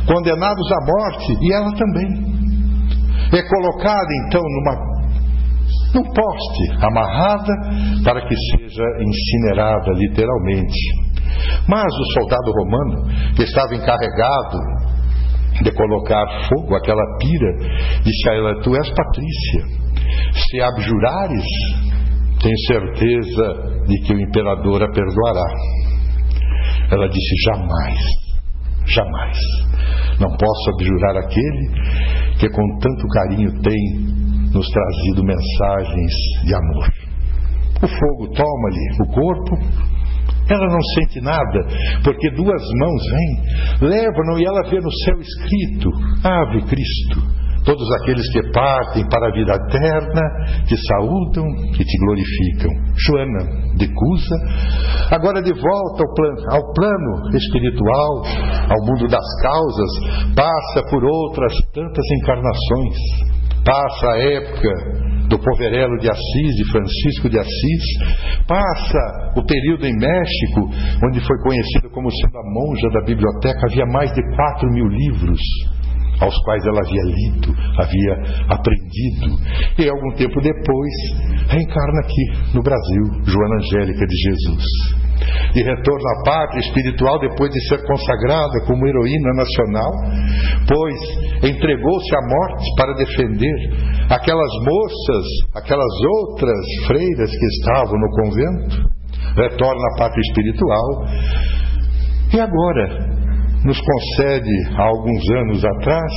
condenados 0.06 0.72
à 0.72 0.86
morte, 0.86 1.38
e 1.42 1.54
ela 1.54 1.72
também. 1.76 2.36
É 3.32 3.42
colocada 3.42 4.08
então 4.28 4.42
numa 4.42 4.96
num 5.96 6.04
poste, 6.04 6.86
amarrada 6.86 7.54
para 8.04 8.22
que 8.28 8.36
seja 8.36 8.84
incinerada 9.00 9.92
literalmente. 9.94 11.06
Mas 11.68 11.86
o 11.86 12.14
soldado 12.14 12.52
romano, 12.52 13.36
que 13.36 13.44
estava 13.44 13.76
encarregado 13.76 14.58
de 15.62 15.72
colocar 15.72 16.26
fogo 16.50 16.76
àquela 16.76 17.04
pira, 17.18 18.02
disse 18.04 18.30
a 18.30 18.34
ela: 18.34 18.62
Tu 18.62 18.76
és 18.76 18.90
Patrícia. 18.90 19.86
Se 20.34 20.62
abjurares, 20.62 21.46
tenho 22.42 22.58
certeza 22.68 23.84
de 23.88 24.02
que 24.02 24.14
o 24.14 24.20
imperador 24.20 24.84
a 24.84 24.92
perdoará. 24.92 25.48
Ela 26.92 27.08
disse: 27.10 27.36
jamais, 27.46 28.00
jamais. 28.86 29.38
Não 30.20 30.30
posso 30.30 30.70
abjurar 30.74 31.18
aquele 31.18 32.38
que 32.40 32.50
com 32.50 32.80
tanto 32.80 33.08
carinho 33.08 33.62
tem 33.62 34.16
nos 34.54 34.68
trazido 34.70 35.24
mensagens 35.24 36.14
de 36.46 36.56
amor. 36.56 36.88
O 37.84 37.88
fogo 37.88 38.34
toma-lhe 38.34 39.04
o 39.04 39.08
corpo, 39.12 39.58
ela 40.50 40.68
não 40.68 40.82
sente 40.96 41.22
nada, 41.22 41.68
porque 42.04 42.30
duas 42.32 42.62
mãos 42.80 43.04
vêm, 43.12 43.90
levam-no 43.90 44.40
e 44.40 44.46
ela 44.46 44.62
vê 44.70 44.80
no 44.80 44.92
céu 44.92 45.18
escrito: 45.20 45.90
Ave 46.24 46.62
Cristo 46.68 47.46
todos 47.66 47.92
aqueles 48.00 48.32
que 48.32 48.52
partem 48.52 49.04
para 49.10 49.28
a 49.28 49.34
vida 49.34 49.54
eterna, 49.54 50.22
te 50.68 50.78
saúdam 50.88 51.46
e 51.74 51.84
te 51.84 51.98
glorificam. 51.98 52.72
Joana 52.96 53.76
de 53.76 53.88
Cusa, 53.92 54.36
agora 55.12 55.42
de 55.42 55.52
volta 55.52 56.04
ao 56.04 56.56
ao 56.56 56.74
plano 56.74 57.36
espiritual, 57.36 58.24
ao 58.70 58.86
mundo 58.86 59.08
das 59.10 59.26
causas, 59.42 60.36
passa 60.36 60.88
por 60.90 61.04
outras 61.04 61.54
tantas 61.74 62.06
encarnações, 62.22 62.98
passa 63.66 64.12
a 64.12 64.18
época 64.20 64.70
do 65.28 65.40
Poverelo 65.40 65.98
de 65.98 66.08
Assis, 66.08 66.56
de 66.56 66.72
Francisco 66.72 67.30
de 67.30 67.40
Assis, 67.40 67.84
passa 68.48 69.34
o 69.36 69.44
período 69.44 69.86
em 69.86 69.98
México, 69.98 70.70
onde 71.04 71.20
foi 71.20 71.38
conhecida 71.42 71.90
como 71.90 72.12
sendo 72.12 72.38
a 72.38 72.44
monja 72.44 72.90
da 72.94 73.02
biblioteca, 73.02 73.60
havia 73.66 73.86
mais 73.88 74.14
de 74.14 74.22
4 74.36 74.70
mil 74.72 74.88
livros 74.88 75.42
aos 76.20 76.36
quais 76.44 76.66
ela 76.66 76.80
havia 76.80 77.04
lido, 77.04 77.56
havia 77.78 78.14
aprendido. 78.50 79.38
E 79.78 79.90
algum 79.90 80.12
tempo 80.16 80.40
depois, 80.42 80.94
reencarna 81.48 82.00
aqui 82.02 82.54
no 82.54 82.64
Brasil, 82.64 83.04
Joana 83.26 83.56
Angélica 83.56 84.06
de 84.06 84.16
Jesus. 84.16 84.64
De 85.54 85.64
retorno 85.64 86.08
à 86.10 86.24
pátria 86.24 86.60
espiritual 86.60 87.20
depois 87.20 87.50
de 87.50 87.68
ser 87.70 87.86
consagrada 87.86 88.66
como 88.68 88.86
heroína 88.86 89.34
nacional, 89.34 89.92
pois 90.68 91.00
entregou-se 91.50 92.16
à 92.16 92.22
morte 92.28 92.66
para 92.78 92.94
defender 92.96 93.56
aquelas 94.10 94.52
moças, 94.62 95.26
aquelas 95.56 95.94
outras 96.20 96.66
freiras 96.88 97.32
que 97.32 97.46
estavam 97.46 97.98
no 97.98 98.10
convento, 98.12 98.96
retorna 99.36 99.82
à 99.94 99.98
pátria 99.98 100.22
espiritual. 100.22 101.06
E 102.34 102.40
agora, 102.40 103.16
nos 103.66 103.80
concede, 103.82 104.52
há 104.78 104.84
alguns 104.84 105.30
anos 105.42 105.66
atrás, 105.66 106.14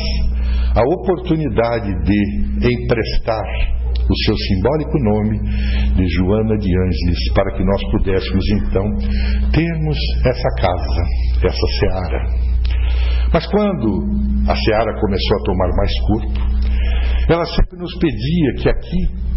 a 0.77 0.83
oportunidade 0.83 1.89
de 2.05 2.85
emprestar 2.85 3.79
o 4.09 4.17
seu 4.25 4.37
simbólico 4.37 4.99
nome 4.99 5.39
de 5.97 6.07
Joana 6.09 6.57
de 6.59 6.69
Ângeles, 6.69 7.33
para 7.35 7.57
que 7.57 7.65
nós 7.65 7.83
pudéssemos 7.91 8.45
então 8.53 8.85
termos 9.53 9.99
essa 10.27 10.49
casa, 10.61 11.03
essa 11.45 11.67
seara. 11.81 12.49
Mas 13.33 13.47
quando 13.47 14.51
a 14.51 14.55
seara 14.55 15.01
começou 15.01 15.37
a 15.37 15.45
tomar 15.45 15.69
mais 15.77 15.93
corpo, 16.07 16.59
ela 17.31 17.45
sempre 17.45 17.79
nos 17.79 17.95
pedia 17.99 18.55
que 18.63 18.69
aqui 18.69 19.29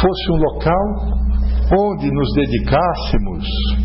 fosse 0.00 0.32
um 0.32 0.36
local 0.36 1.22
onde 1.78 2.10
nos 2.10 2.32
dedicássemos 2.34 3.81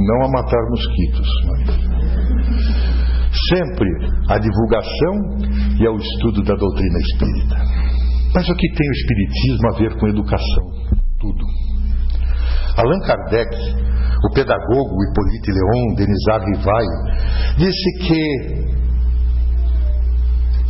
não 0.00 0.24
a 0.24 0.30
matar 0.30 0.62
mosquitos, 0.70 1.28
sempre 3.48 3.88
a 4.28 4.38
divulgação 4.38 5.78
e 5.78 5.86
ao 5.86 5.96
estudo 5.96 6.42
da 6.42 6.54
doutrina 6.54 6.98
espírita. 6.98 7.56
Mas 8.34 8.48
o 8.48 8.54
que 8.54 8.68
tem 8.72 8.88
o 8.88 8.92
espiritismo 8.92 9.68
a 9.68 9.78
ver 9.78 9.98
com 9.98 10.08
educação? 10.08 10.64
Tudo. 11.18 11.44
Allan 12.76 13.00
Kardec, 13.00 13.56
o 14.24 14.34
pedagogo 14.34 15.02
Hippolyte 15.02 15.50
Leon, 15.50 15.94
Denisard 15.96 16.44
Rivaio, 16.46 17.58
disse 17.58 17.98
que 18.06 18.70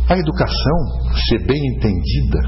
a 0.09 0.17
educação, 0.17 0.77
se 1.15 1.37
bem 1.45 1.61
entendida, 1.75 2.39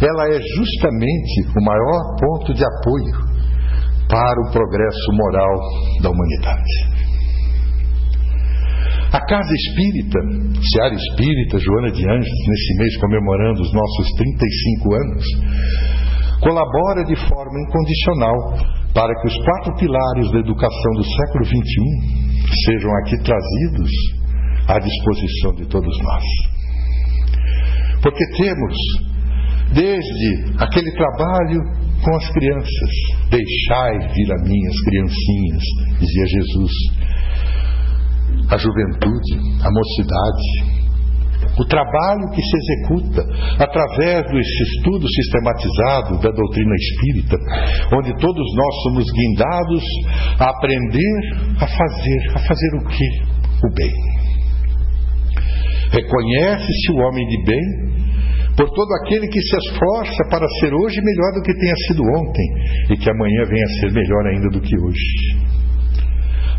ela 0.00 0.28
é 0.28 0.40
justamente 0.40 1.58
o 1.58 1.64
maior 1.64 2.16
ponto 2.20 2.54
de 2.54 2.64
apoio 2.64 3.39
para 4.10 4.40
o 4.42 4.50
progresso 4.50 5.12
moral 5.12 5.54
da 6.02 6.10
humanidade. 6.10 6.90
A 9.12 9.20
Casa 9.26 9.52
Espírita, 9.54 10.18
Seara 10.72 10.94
Espírita, 10.94 11.58
Joana 11.58 11.90
de 11.90 12.08
Anjos, 12.08 12.38
nesse 12.48 12.78
mês 12.78 12.96
comemorando 13.00 13.62
os 13.62 13.72
nossos 13.72 14.08
35 14.16 14.94
anos, 14.94 15.24
colabora 16.40 17.04
de 17.04 17.16
forma 17.16 17.58
incondicional 17.66 18.80
para 18.94 19.12
que 19.20 19.28
os 19.28 19.36
quatro 19.44 19.74
pilares 19.76 20.30
da 20.32 20.38
educação 20.38 20.92
do 20.94 21.04
século 21.04 21.44
XXI 21.44 22.20
sejam 22.66 22.90
aqui 22.98 23.16
trazidos 23.22 23.90
à 24.68 24.78
disposição 24.78 25.54
de 25.54 25.66
todos 25.66 25.98
nós. 26.02 26.24
Porque 28.02 28.24
temos, 28.36 28.76
desde 29.72 30.54
aquele 30.58 30.90
trabalho 30.92 31.89
com 32.02 32.16
as 32.16 32.28
crianças. 32.30 32.92
Deixai 33.30 33.98
vir 34.14 34.32
a 34.32 34.42
mim 34.42 34.66
as 34.66 34.80
criancinhas, 34.84 35.62
dizia 35.98 36.26
Jesus. 36.26 36.72
A 38.50 38.56
juventude, 38.56 39.62
a 39.62 39.70
mocidade, 39.70 40.80
o 41.58 41.64
trabalho 41.66 42.30
que 42.30 42.42
se 42.42 42.56
executa 42.56 43.22
através 43.58 44.22
desse 44.30 44.62
estudo 44.62 45.06
sistematizado 45.08 46.20
da 46.20 46.30
doutrina 46.30 46.74
espírita, 46.74 47.36
onde 47.96 48.16
todos 48.18 48.46
nós 48.56 48.82
somos 48.84 49.04
guindados 49.12 49.84
a 50.38 50.50
aprender 50.50 51.20
a 51.60 51.66
fazer, 51.66 52.30
a 52.34 52.38
fazer 52.38 52.76
o 52.76 52.86
que? 52.88 53.08
O 53.66 53.74
bem. 53.74 53.92
Reconhece-se 55.92 56.92
o 56.92 56.96
homem 56.96 57.26
de 57.26 57.44
bem 57.44 57.99
por 58.60 58.68
todo 58.74 58.92
aquele 59.00 59.26
que 59.28 59.40
se 59.40 59.56
esforça 59.56 60.22
para 60.28 60.46
ser 60.60 60.74
hoje 60.74 61.00
melhor 61.00 61.32
do 61.32 61.42
que 61.42 61.54
tenha 61.54 61.74
sido 61.88 62.02
ontem 62.02 62.46
e 62.90 62.96
que 62.98 63.08
amanhã 63.08 63.44
venha 63.48 63.64
a 63.64 63.80
ser 63.80 63.90
melhor 63.90 64.26
ainda 64.26 64.50
do 64.50 64.60
que 64.60 64.76
hoje. 64.76 65.50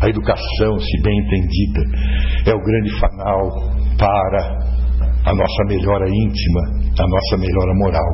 A 0.00 0.08
educação, 0.08 0.80
se 0.80 1.02
bem 1.02 1.16
entendida, 1.16 2.50
é 2.50 2.54
o 2.54 2.60
grande 2.60 2.90
fanal 2.98 3.52
para 3.96 4.42
a 5.26 5.32
nossa 5.32 5.64
melhora 5.68 6.08
íntima, 6.08 6.60
a 6.98 7.06
nossa 7.06 7.36
melhora 7.38 7.72
moral. 7.74 8.10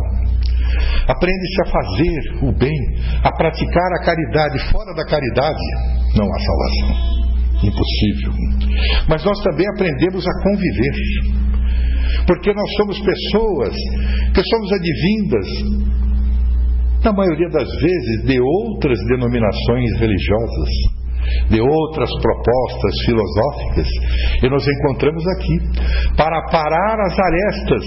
Aprende-se 1.08 1.62
a 1.62 1.70
fazer 1.72 2.46
o 2.46 2.52
bem, 2.52 2.76
a 3.24 3.32
praticar 3.32 3.92
a 3.94 4.04
caridade. 4.04 4.70
Fora 4.70 4.92
da 4.94 5.06
caridade, 5.06 5.64
não 6.14 6.26
há 6.26 6.38
salvação. 6.40 7.18
Impossível. 7.64 8.32
Mas 9.08 9.24
nós 9.24 9.42
também 9.42 9.66
aprendemos 9.66 10.26
a 10.26 10.42
conviver. 10.42 11.38
Porque 12.26 12.52
nós 12.52 12.70
somos 12.76 12.98
pessoas 13.00 13.74
que 14.34 14.42
somos 14.42 14.72
advindas, 14.72 15.48
na 17.04 17.12
maioria 17.12 17.48
das 17.50 17.68
vezes, 17.80 18.24
de 18.26 18.40
outras 18.40 18.98
denominações 19.08 19.98
religiosas 19.98 20.98
de 21.50 21.60
outras 21.60 22.10
propostas 22.22 22.94
filosóficas, 23.04 23.88
e 24.42 24.48
nos 24.48 24.66
encontramos 24.66 25.24
aqui 25.36 25.58
para 26.16 26.40
parar 26.50 27.00
as 27.00 27.18
arestas 27.18 27.84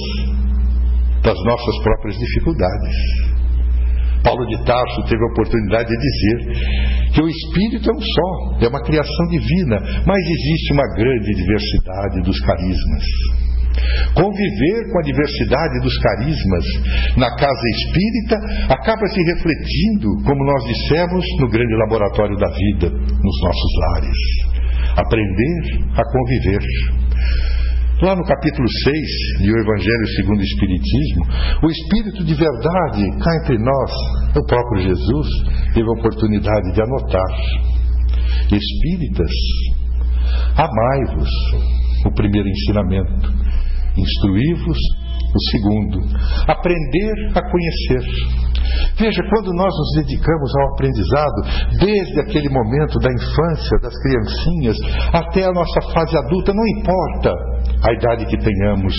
das 1.24 1.38
nossas 1.46 1.84
próprias 1.84 2.18
dificuldades. 2.18 3.32
Paulo 4.24 4.46
de 4.46 4.64
Tarso 4.66 5.04
teve 5.10 5.22
a 5.24 5.32
oportunidade 5.34 5.90
de 5.90 5.98
dizer 5.98 7.12
que 7.14 7.22
o 7.22 7.28
Espírito 7.28 7.90
é 7.90 7.94
um 7.94 8.02
só, 8.02 8.66
é 8.66 8.68
uma 8.68 8.84
criação 8.84 9.28
divina, 9.30 9.82
mas 10.06 10.20
existe 10.20 10.74
uma 10.74 10.88
grande 10.96 11.34
diversidade 11.34 12.22
dos 12.22 12.40
carismas. 12.42 13.04
Conviver 14.14 14.92
com 14.92 15.00
a 15.00 15.04
diversidade 15.04 15.80
dos 15.82 15.98
carismas 16.00 16.66
na 17.18 17.30
casa 17.36 17.68
espírita 17.76 18.36
acaba 18.74 19.08
se 19.08 19.22
refletindo, 19.24 20.10
como 20.26 20.44
nós 20.44 20.64
dissemos, 20.66 21.26
no 21.40 21.50
grande 21.50 21.74
laboratório 21.76 22.36
da 22.38 22.48
vida, 22.48 22.90
nos 22.90 23.42
nossos 23.44 23.72
lares. 23.80 24.18
Aprender 24.98 25.80
a 25.96 26.04
conviver. 26.12 26.62
Lá 28.02 28.16
no 28.16 28.24
capítulo 28.24 28.68
6 28.68 29.44
de 29.44 29.54
O 29.54 29.60
Evangelho 29.60 30.08
segundo 30.16 30.40
o 30.40 30.44
Espiritismo, 30.44 31.24
o 31.64 31.70
Espírito 31.70 32.24
de 32.26 32.34
verdade 32.34 33.02
cá 33.24 33.32
entre 33.44 33.58
nós, 33.60 33.92
o 34.36 34.46
próprio 34.46 34.82
Jesus, 34.82 35.28
teve 35.74 35.88
a 35.88 36.00
oportunidade 36.00 36.74
de 36.74 36.82
anotar. 36.82 37.38
Espíritas, 38.52 39.32
amai-vos, 40.58 41.30
o 42.06 42.14
primeiro 42.14 42.50
ensinamento 42.50 43.51
instruí-vos. 43.98 44.78
O 45.34 45.40
segundo, 45.50 46.00
aprender 46.46 47.32
a 47.34 47.42
conhecer. 47.42 48.04
Veja, 49.00 49.22
quando 49.30 49.54
nós 49.54 49.74
nos 49.74 50.04
dedicamos 50.04 50.52
ao 50.58 50.74
aprendizado, 50.74 51.80
desde 51.80 52.20
aquele 52.20 52.50
momento 52.50 53.00
da 53.00 53.10
infância, 53.10 53.80
das 53.82 53.94
criancinhas, 54.04 54.78
até 55.14 55.46
a 55.46 55.54
nossa 55.54 55.82
fase 55.94 56.18
adulta, 56.18 56.54
não 56.54 56.68
importa 56.80 57.34
a 57.82 57.94
idade 57.94 58.26
que 58.26 58.38
tenhamos. 58.38 58.94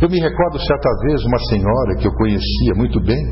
Eu 0.00 0.08
me 0.08 0.20
recordo 0.20 0.58
certa 0.60 0.88
vez 1.06 1.24
uma 1.24 1.38
senhora 1.50 1.96
que 1.98 2.06
eu 2.06 2.12
conhecia 2.12 2.74
muito 2.76 3.00
bem, 3.00 3.22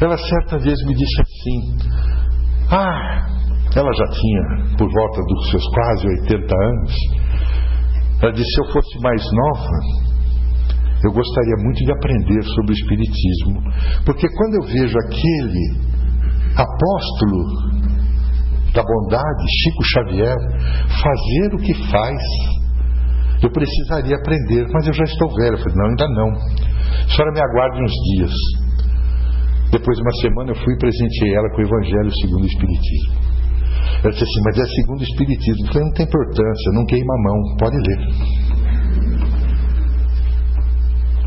ela 0.00 0.16
certa 0.16 0.58
vez 0.58 0.78
me 0.86 0.94
disse 0.94 1.20
assim: 1.20 1.78
Ah, 2.70 3.28
ela 3.76 3.92
já 3.92 4.06
tinha 4.06 4.76
por 4.76 4.90
volta 4.90 5.22
dos 5.22 5.50
seus 5.50 5.66
quase 5.74 6.06
80 6.22 6.54
anos. 6.54 6.94
Ela 8.22 8.32
disse: 8.32 8.50
se 8.50 8.60
eu 8.60 8.72
fosse 8.72 8.98
mais 9.00 9.22
nova, 9.32 10.10
eu 11.04 11.12
gostaria 11.12 11.56
muito 11.64 11.84
de 11.84 11.92
aprender 11.92 12.42
sobre 12.44 12.72
o 12.72 12.76
Espiritismo, 12.76 13.62
porque 14.04 14.28
quando 14.28 14.54
eu 14.54 14.68
vejo 14.68 14.96
aquele 14.98 15.90
apóstolo 16.54 17.70
da 18.74 18.82
bondade, 18.82 19.44
Chico 19.62 19.82
Xavier, 19.84 20.36
fazer 21.02 21.54
o 21.54 21.58
que 21.58 21.74
faz, 21.90 22.20
eu 23.42 23.50
precisaria 23.50 24.16
aprender, 24.16 24.66
mas 24.72 24.86
eu 24.86 24.92
já 24.92 25.04
estou 25.04 25.28
velho. 25.34 25.56
Eu 25.56 25.58
falei: 25.58 25.76
não, 25.76 25.86
ainda 25.86 26.08
não. 26.08 26.28
A 27.06 27.08
senhora 27.08 27.32
me 27.32 27.40
aguarde 27.40 27.82
uns 27.82 27.92
dias. 28.14 28.34
Depois 29.72 29.96
de 29.96 30.02
uma 30.02 30.14
semana 30.20 30.50
eu 30.50 30.56
fui 30.56 30.74
e 30.74 30.78
presenteei 30.78 31.34
ela 31.34 31.48
com 31.50 31.62
o 31.62 31.64
Evangelho 31.64 32.10
segundo 32.20 32.42
o 32.42 32.46
Espiritismo. 32.46 33.29
Ela 34.02 34.12
disse 34.12 34.24
assim, 34.24 34.42
mas 34.44 34.58
é 34.58 34.66
segundo 34.80 35.00
o 35.00 35.04
Espiritismo. 35.04 35.66
Eu 35.66 35.72
falei, 35.72 35.84
não 35.84 35.92
tem 35.92 36.06
importância, 36.06 36.72
não 36.72 36.86
queima 36.86 37.14
a 37.14 37.22
mão, 37.22 37.56
pode 37.58 37.76
ler. 37.76 38.50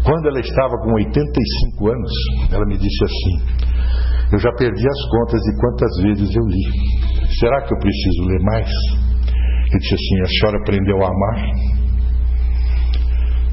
Quando 0.03 0.27
ela 0.27 0.39
estava 0.39 0.75
com 0.83 0.91
85 0.93 1.87
anos, 1.87 2.11
ela 2.51 2.65
me 2.65 2.77
disse 2.77 3.03
assim: 3.05 3.35
Eu 4.33 4.39
já 4.39 4.51
perdi 4.57 4.85
as 4.85 5.09
contas 5.09 5.39
de 5.39 5.59
quantas 5.59 5.97
vezes 6.03 6.35
eu 6.35 6.43
li. 6.43 6.63
Será 7.39 7.61
que 7.61 7.73
eu 7.73 7.79
preciso 7.79 8.23
ler 8.27 8.39
mais? 8.43 8.69
Eu 9.71 9.79
disse 9.79 9.93
assim: 9.93 10.21
A 10.21 10.25
senhora 10.25 10.57
aprendeu 10.61 10.97
a 11.03 11.07
amar? 11.07 11.39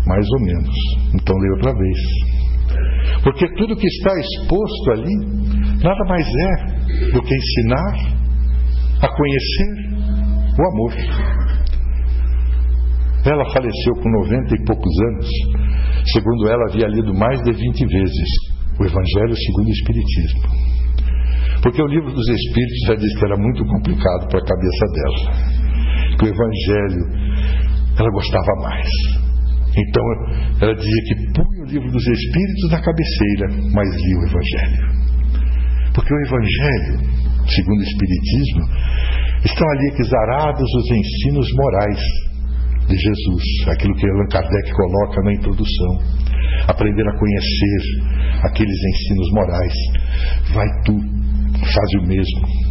Mais 0.06 0.26
ou 0.28 0.40
menos. 0.40 0.74
Então 1.14 1.36
leia 1.36 1.52
outra 1.54 1.72
vez. 1.72 1.98
Porque 3.22 3.54
tudo 3.54 3.76
que 3.76 3.86
está 3.86 4.18
exposto 4.18 4.90
ali 4.90 5.14
nada 5.84 6.04
mais 6.08 6.26
é 6.26 7.12
do 7.12 7.22
que 7.22 7.34
ensinar 7.34 8.20
a 9.02 9.08
conhecer 9.08 10.00
o 10.58 10.68
amor. 10.68 10.92
Ela 13.24 13.44
faleceu 13.52 13.94
com 14.02 14.10
90 14.10 14.54
e 14.54 14.64
poucos 14.64 15.00
anos. 15.08 15.28
Segundo 16.12 16.48
ela, 16.48 16.64
havia 16.70 16.88
lido 16.88 17.14
mais 17.14 17.40
de 17.42 17.52
20 17.52 17.86
vezes 17.86 18.28
o 18.78 18.84
Evangelho 18.84 19.36
segundo 19.36 19.68
o 19.68 19.72
Espiritismo. 19.72 20.40
Porque 21.62 21.82
o 21.82 21.86
livro 21.86 22.10
dos 22.10 22.28
Espíritos 22.28 22.78
já 22.86 22.94
disse 22.94 23.18
que 23.18 23.24
era 23.24 23.36
muito 23.36 23.64
complicado 23.66 24.28
para 24.28 24.38
a 24.38 24.46
cabeça 24.46 24.86
dela. 24.94 25.20
Que 26.18 26.24
o 26.24 26.28
Evangelho 26.28 27.30
ela 27.98 28.10
gostava 28.10 28.62
mais. 28.62 28.88
Então 29.76 30.04
ela 30.62 30.74
dizia 30.74 31.02
que 31.08 31.14
punha 31.32 31.62
o 31.62 31.66
livro 31.66 31.90
dos 31.90 32.06
Espíritos 32.06 32.70
na 32.70 32.80
cabeceira, 32.80 33.48
mas 33.74 33.94
lia 33.94 34.18
o 34.18 34.24
Evangelho. 34.24 34.90
Porque 35.94 36.14
o 36.14 36.20
Evangelho 36.26 37.29
segundo 37.46 37.80
o 37.80 37.82
Espiritismo, 37.82 38.62
estão 39.44 39.68
ali 39.68 39.94
exarados 39.98 40.68
os 40.74 40.90
ensinos 40.90 41.48
morais 41.54 42.00
de 42.88 42.96
Jesus, 42.96 43.44
aquilo 43.68 43.94
que 43.94 44.06
Allan 44.06 44.26
Kardec 44.26 44.72
coloca 44.72 45.22
na 45.22 45.32
introdução. 45.34 46.20
Aprender 46.66 47.06
a 47.06 47.18
conhecer 47.18 47.82
aqueles 48.42 48.76
ensinos 48.76 49.30
morais. 49.32 49.74
Vai 50.52 50.66
tu, 50.84 50.98
faz 51.60 51.90
o 51.98 52.06
mesmo. 52.06 52.70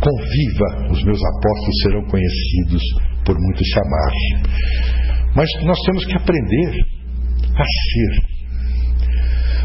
Conviva, 0.00 0.92
os 0.92 1.04
meus 1.04 1.20
apóstolos 1.22 1.82
serão 1.82 2.04
conhecidos 2.08 2.82
por 3.24 3.36
muitos 3.38 3.66
chamar. 3.68 4.12
Mas 5.36 5.48
nós 5.64 5.78
temos 5.86 6.04
que 6.04 6.16
aprender 6.16 6.84
a 7.56 7.64
ser. 7.64 8.34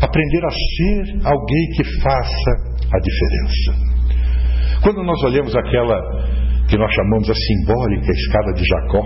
Aprender 0.01 0.45
a 0.45 0.51
ser 0.51 1.27
alguém 1.27 1.69
que 1.75 1.83
faça 2.01 2.68
a 2.91 2.99
diferença. 2.99 4.81
Quando 4.81 5.03
nós 5.03 5.21
olhamos 5.23 5.55
aquela 5.55 5.99
que 6.67 6.77
nós 6.77 6.93
chamamos 6.93 7.29
a 7.29 7.33
simbólica 7.33 8.11
escada 8.11 8.53
de 8.53 8.63
Jacó, 8.63 9.01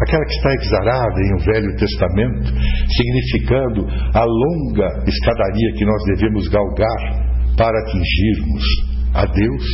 aquela 0.00 0.24
que 0.24 0.32
está 0.32 0.54
exarada 0.54 1.20
em 1.20 1.34
um 1.34 1.38
Velho 1.38 1.76
Testamento, 1.76 2.52
significando 2.88 3.86
a 4.14 4.24
longa 4.24 5.04
escadaria 5.06 5.72
que 5.76 5.84
nós 5.84 6.02
devemos 6.14 6.48
galgar 6.48 7.28
para 7.56 7.76
atingirmos 7.80 8.64
a 9.14 9.24
Deus, 9.24 9.64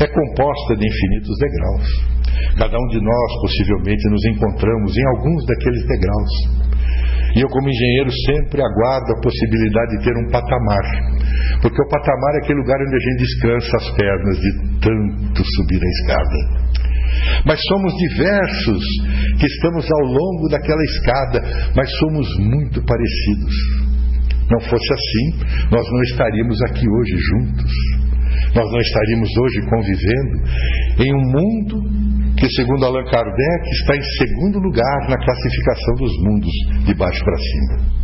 é 0.00 0.06
composta 0.06 0.76
de 0.76 0.86
infinitos 0.86 1.36
degraus. 1.38 2.14
Cada 2.58 2.76
um 2.78 2.88
de 2.88 3.00
nós 3.00 3.30
possivelmente 3.42 4.10
nos 4.10 4.24
encontramos 4.26 4.96
em 4.96 5.06
alguns 5.16 5.46
daqueles 5.46 5.86
degraus. 5.86 6.64
E 7.34 7.40
eu, 7.42 7.48
como 7.48 7.68
engenheiro, 7.68 8.10
sempre 8.30 8.62
aguardo 8.62 9.12
a 9.12 9.20
possibilidade 9.20 9.98
de 9.98 10.04
ter 10.04 10.14
um 10.16 10.30
patamar. 10.30 10.86
Porque 11.60 11.82
o 11.82 11.88
patamar 11.88 12.34
é 12.34 12.38
aquele 12.38 12.60
lugar 12.60 12.78
onde 12.78 12.94
a 12.94 13.00
gente 13.00 13.18
descansa 13.18 13.76
as 13.76 13.90
pernas 13.90 14.36
de 14.38 14.50
tanto 14.78 15.42
subir 15.42 15.80
a 15.82 15.90
escada. 15.98 16.64
Mas 17.44 17.60
somos 17.66 17.92
diversos 17.94 18.82
que 19.38 19.46
estamos 19.46 19.86
ao 19.90 20.06
longo 20.06 20.48
daquela 20.48 20.82
escada, 20.84 21.42
mas 21.74 21.90
somos 21.98 22.26
muito 22.38 22.82
parecidos. 22.84 23.54
Não 24.50 24.60
fosse 24.60 24.92
assim, 24.92 25.70
nós 25.70 25.86
não 25.90 26.02
estaríamos 26.02 26.62
aqui 26.68 26.86
hoje 26.88 27.16
juntos. 27.18 27.72
Nós 28.54 28.70
não 28.70 28.80
estaríamos 28.80 29.28
hoje 29.36 29.60
convivendo 29.70 30.34
em 31.00 31.14
um 31.14 31.24
mundo 31.30 32.34
que, 32.36 32.48
segundo 32.50 32.84
Allan 32.84 33.04
Kardec, 33.04 33.70
está 33.80 33.96
em 33.96 34.02
segundo 34.18 34.58
lugar 34.58 35.08
na 35.08 35.16
classificação 35.16 35.94
dos 35.96 36.12
mundos, 36.24 36.52
de 36.84 36.94
baixo 36.94 37.24
para 37.24 37.36
cima 37.38 37.94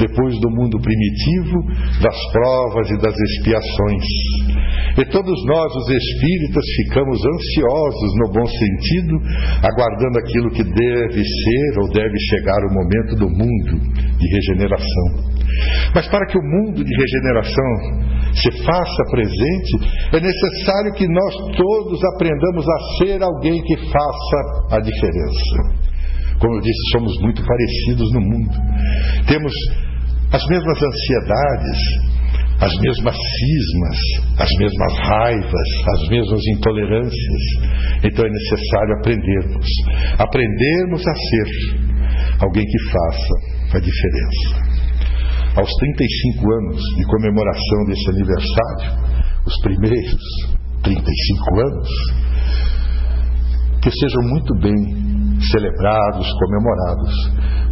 depois 0.00 0.32
do 0.40 0.50
mundo 0.50 0.80
primitivo, 0.80 1.60
das 2.00 2.16
provas 2.32 2.90
e 2.90 2.96
das 2.96 3.14
expiações. 3.14 4.04
E 4.96 5.04
todos 5.04 5.44
nós, 5.44 5.76
os 5.76 5.88
espíritas, 5.90 6.64
ficamos 6.76 7.18
ansiosos, 7.20 8.10
no 8.16 8.32
bom 8.32 8.46
sentido, 8.46 9.14
aguardando 9.62 10.18
aquilo 10.18 10.50
que 10.50 10.64
deve 10.64 11.22
ser 11.22 11.78
ou 11.80 11.92
deve 11.92 12.18
chegar 12.18 12.60
o 12.64 12.74
momento 12.74 13.16
do 13.16 13.28
mundo 13.28 13.78
de 14.18 14.26
regeneração. 14.34 15.39
Mas 15.94 16.08
para 16.08 16.26
que 16.26 16.38
o 16.38 16.42
mundo 16.42 16.84
de 16.84 16.94
regeneração 16.96 18.10
se 18.32 18.64
faça 18.64 19.02
presente, 19.10 20.16
é 20.16 20.20
necessário 20.20 20.92
que 20.94 21.06
nós 21.08 21.34
todos 21.56 22.00
aprendamos 22.14 22.64
a 22.68 22.78
ser 22.98 23.22
alguém 23.22 23.62
que 23.62 23.76
faça 23.76 24.76
a 24.76 24.80
diferença. 24.80 25.80
Como 26.38 26.54
eu 26.54 26.60
disse, 26.60 26.90
somos 26.92 27.12
muito 27.20 27.42
parecidos 27.44 28.12
no 28.12 28.20
mundo. 28.20 28.56
Temos 29.26 29.52
as 30.32 30.46
mesmas 30.46 30.78
ansiedades, 30.82 32.10
as 32.60 32.74
mesmas 32.78 33.16
cismas, 33.16 33.98
as 34.38 34.50
mesmas 34.58 34.98
raivas, 34.98 35.68
as 35.94 36.08
mesmas 36.08 36.40
intolerâncias. 36.56 37.42
Então 38.04 38.24
é 38.24 38.30
necessário 38.30 38.94
aprendermos, 39.00 39.66
aprendermos 40.18 41.02
a 41.06 41.14
ser 41.14 41.90
alguém 42.40 42.64
que 42.64 42.78
faça 42.90 43.76
a 43.76 43.80
diferença. 43.80 44.79
Aos 45.56 45.68
35 45.68 46.52
anos 46.52 46.80
de 46.96 47.04
comemoração 47.06 47.84
desse 47.86 48.08
aniversário, 48.10 49.10
os 49.44 49.60
primeiros 49.62 50.22
35 50.82 51.60
anos, 51.60 51.88
que 53.82 53.90
sejam 53.90 54.22
muito 54.28 54.54
bem 54.60 55.40
celebrados, 55.50 56.32
comemorados, 56.32 57.12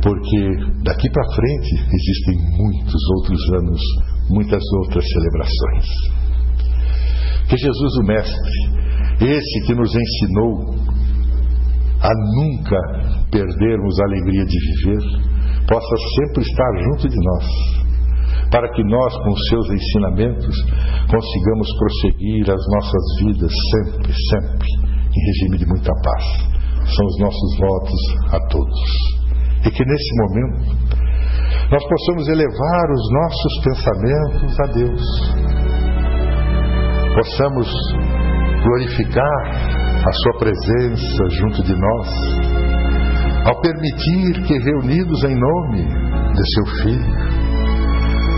porque 0.03 0.83
daqui 0.83 1.09
para 1.11 1.35
frente 1.35 1.75
existem 1.75 2.37
muitos 2.57 3.03
outros 3.17 3.41
anos, 3.63 3.81
muitas 4.31 4.63
outras 4.81 5.05
celebrações. 5.07 5.87
Que 7.49 7.57
Jesus, 7.57 7.97
o 7.97 8.07
Mestre, 8.07 8.79
esse 9.21 9.67
que 9.67 9.75
nos 9.75 9.95
ensinou 9.95 10.75
a 12.01 12.11
nunca 12.37 12.79
perdermos 13.31 14.01
a 14.01 14.05
alegria 14.05 14.45
de 14.45 14.59
viver, 14.59 15.38
possa 15.69 15.97
sempre 16.17 16.43
estar 16.43 16.73
junto 16.83 17.09
de 17.09 17.17
nós, 17.17 17.47
para 18.51 18.73
que 18.73 18.83
nós, 18.85 19.17
com 19.19 19.37
seus 19.51 19.71
ensinamentos, 19.71 20.57
consigamos 21.11 21.69
prosseguir 21.79 22.51
as 22.51 22.65
nossas 22.73 23.05
vidas 23.21 23.53
sempre, 23.71 24.13
sempre, 24.31 24.69
em 25.15 25.27
regime 25.27 25.59
de 25.59 25.67
muita 25.67 25.93
paz. 26.03 26.25
São 26.97 27.07
os 27.07 27.21
nossos 27.21 27.59
votos 27.61 28.01
a 28.33 28.41
todos. 28.49 28.81
E 29.67 29.71
que 29.71 29.85
nesse 29.85 30.17
momento 30.23 30.79
nós 31.71 31.85
possamos 31.87 32.29
elevar 32.29 32.91
os 32.91 33.13
nossos 33.13 33.61
pensamentos 33.65 34.61
a 34.61 34.67
Deus, 34.73 35.03
possamos 37.15 37.69
glorificar 38.63 39.43
a 40.07 40.13
Sua 40.13 40.39
presença 40.39 41.29
junto 41.41 41.63
de 41.63 41.75
nós, 41.75 42.68
ao 43.49 43.61
permitir 43.63 44.43
que, 44.47 44.59
reunidos 44.59 45.25
em 45.25 45.35
nome 45.35 45.83
de 46.35 46.43
Seu 46.55 46.67
Filho, 46.83 47.39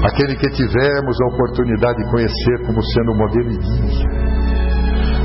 aquele 0.04 0.36
que 0.36 0.48
tivemos 0.50 1.16
a 1.20 1.34
oportunidade 1.34 1.98
de 1.98 2.10
conhecer 2.10 2.66
como 2.66 2.80
sendo 2.82 3.14
modelo 3.16 3.50
e 3.50 3.58
guia, 3.58 4.08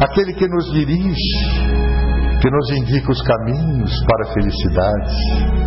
aquele 0.02 0.34
que 0.34 0.48
nos 0.48 0.72
dirige, 0.72 1.78
que 2.42 2.50
nos 2.50 2.72
indica 2.72 3.12
os 3.12 3.22
caminhos 3.22 3.92
para 4.06 4.28
a 4.28 4.34
felicidade, 4.34 5.66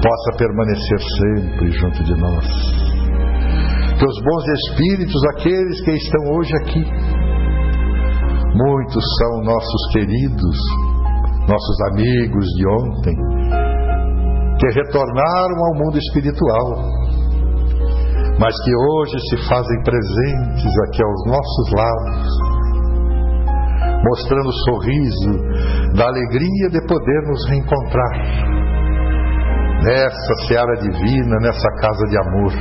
possa 0.00 0.36
permanecer 0.38 0.98
sempre 1.18 1.72
junto 1.72 2.04
de 2.04 2.14
nós. 2.20 2.46
Que 3.98 4.06
os 4.06 4.22
bons 4.22 4.44
espíritos, 4.48 5.20
aqueles 5.36 5.80
que 5.84 5.90
estão 5.90 6.32
hoje 6.34 6.56
aqui, 6.62 6.84
muitos 8.54 9.04
são 9.18 9.42
nossos 9.42 9.92
queridos, 9.92 10.56
nossos 11.48 11.80
amigos 11.92 12.44
de 12.56 12.66
ontem, 12.68 13.16
que 14.58 14.66
retornaram 14.74 15.64
ao 15.66 15.74
mundo 15.74 15.98
espiritual, 15.98 16.76
mas 18.38 18.54
que 18.64 18.74
hoje 18.76 19.18
se 19.28 19.48
fazem 19.48 19.82
presentes 19.82 20.72
aqui 20.86 21.02
aos 21.02 21.26
nossos 21.26 21.72
lados, 21.76 22.28
mostrando 24.04 24.48
o 24.48 24.58
sorriso 24.64 25.94
da 25.96 26.06
alegria 26.06 26.70
de 26.70 26.86
poder 26.86 27.22
nos 27.28 27.48
reencontrar 27.48 28.60
nessa 29.82 30.34
seara 30.46 30.74
divina, 30.76 31.36
nessa 31.40 31.70
casa 31.80 32.06
de 32.06 32.18
amor. 32.18 32.52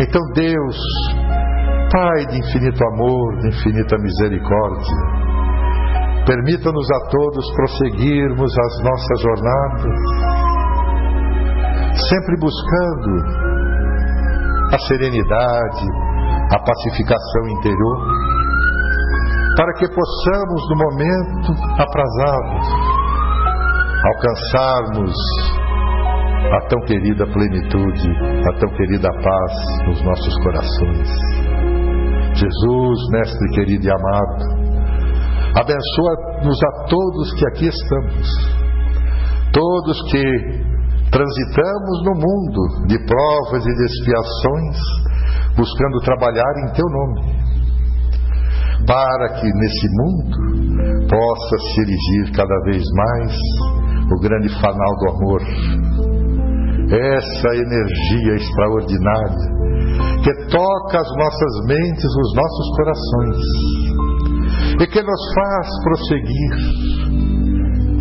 Então, 0.00 0.20
Deus, 0.34 0.76
Pai 1.94 2.26
de 2.26 2.38
infinito 2.38 2.82
amor, 2.84 3.38
de 3.38 3.48
infinita 3.50 3.96
misericórdia, 3.98 5.23
permita-nos 6.26 6.90
a 6.90 7.00
todos 7.10 7.54
prosseguirmos 7.54 8.52
as 8.58 8.82
nossas 8.82 9.20
jornadas, 9.20 9.98
sempre 12.08 12.36
buscando 12.40 13.54
a 14.72 14.78
serenidade, 14.88 15.86
a 16.52 16.58
pacificação 16.58 17.48
interior, 17.48 17.98
para 19.56 19.72
que 19.74 19.88
possamos, 19.88 20.68
no 20.68 20.76
momento 20.76 21.52
aprazado, 21.78 22.94
alcançarmos 24.04 25.14
a 26.52 26.60
tão 26.68 26.80
querida 26.80 27.26
plenitude, 27.26 28.10
a 28.48 28.58
tão 28.58 28.70
querida 28.76 29.08
paz 29.22 29.52
nos 29.86 30.02
nossos 30.02 30.42
corações. 30.42 31.08
Jesus, 32.34 33.08
Mestre 33.12 33.48
querido 33.54 33.86
e 33.86 33.90
amado, 33.90 34.53
abençoa-nos 35.54 36.58
a 36.62 36.84
todos 36.88 37.32
que 37.34 37.46
aqui 37.48 37.68
estamos, 37.68 38.28
todos 39.52 40.02
que 40.10 40.64
transitamos 41.10 42.02
no 42.04 42.14
mundo 42.14 42.86
de 42.88 42.98
provas 43.06 43.64
e 43.64 43.74
de 43.74 43.84
expiações, 43.84 44.76
buscando 45.56 46.00
trabalhar 46.00 46.52
em 46.66 46.72
Teu 46.72 46.86
nome, 46.90 47.44
para 48.84 49.28
que 49.40 49.46
nesse 49.46 49.88
mundo 49.92 51.08
possa 51.08 51.58
se 51.58 51.80
erigir 51.82 52.32
cada 52.34 52.60
vez 52.64 52.82
mais 52.92 53.32
o 54.10 54.20
grande 54.20 54.48
fanal 54.60 54.96
do 54.98 55.08
amor. 55.10 55.40
Essa 56.90 57.48
energia 57.54 58.34
extraordinária 58.34 59.54
que 60.22 60.34
toca 60.50 60.98
as 60.98 61.08
nossas 61.16 61.66
mentes, 61.66 62.04
os 62.04 62.34
nossos 62.34 62.76
corações 62.76 63.84
e 64.80 64.86
que 64.86 65.02
nos 65.02 65.34
faz 65.34 65.68
prosseguir 65.84 66.54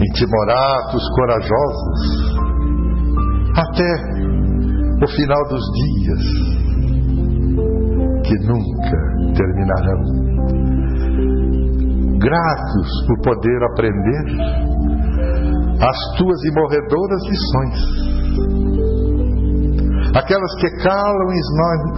intimoratos, 0.02 1.04
corajosos, 1.16 2.02
até 3.56 3.92
o 5.04 5.08
final 5.08 5.44
dos 5.50 5.64
dias 5.74 6.24
que 8.26 8.36
nunca 8.48 9.00
terminarão. 9.36 10.02
Gratos 12.18 12.90
por 13.08 13.22
poder 13.22 13.64
aprender 13.72 14.26
as 15.80 15.98
tuas 16.18 16.44
imorredoras 16.46 17.22
lições, 17.30 17.80
aquelas 20.16 20.56
que 20.56 20.70
calam 20.84 21.34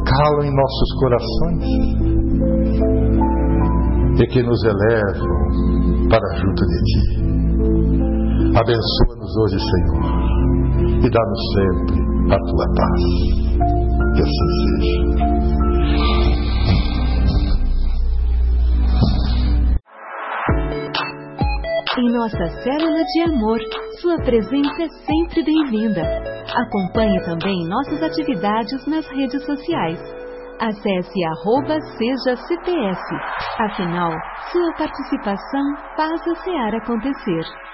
calam 0.04 0.44
em 0.44 0.56
nossos 0.56 1.00
corações 1.00 2.14
e 4.18 4.28
que 4.28 4.41
nos 4.41 4.63
elevam 4.63 6.07
para 6.09 6.36
junto 6.38 6.66
de 6.66 6.84
ti. 6.84 7.01
Abençoa-nos 8.55 9.38
hoje, 9.38 9.59
Senhor, 9.59 10.03
e 11.03 11.09
dá-nos 11.09 11.41
sempre 11.53 11.99
a 12.34 12.38
tua 12.38 12.66
paz. 12.76 13.03
Que 14.16 14.22
assim 14.22 14.49
seja. 14.80 15.16
Em 21.97 22.11
nossa 22.11 22.45
célula 22.61 23.03
de 23.05 23.22
amor, 23.22 23.59
sua 24.01 24.18
presença 24.18 24.84
é 24.84 24.89
sempre 25.05 25.43
bem-vinda. 25.43 26.01
Acompanhe 26.53 27.20
também 27.26 27.68
nossas 27.68 28.03
atividades 28.03 28.86
nas 28.86 29.05
redes 29.07 29.45
sociais. 29.45 30.14
Acesse 30.60 31.26
arroba 31.26 31.80
Seja 31.82 32.36
CPS. 32.47 33.01
Afinal, 33.60 34.12
sua 34.51 34.74
participação 34.78 35.76
faz 35.97 36.22
a 36.28 36.36
SEAR 36.36 36.76
acontecer. 36.76 37.64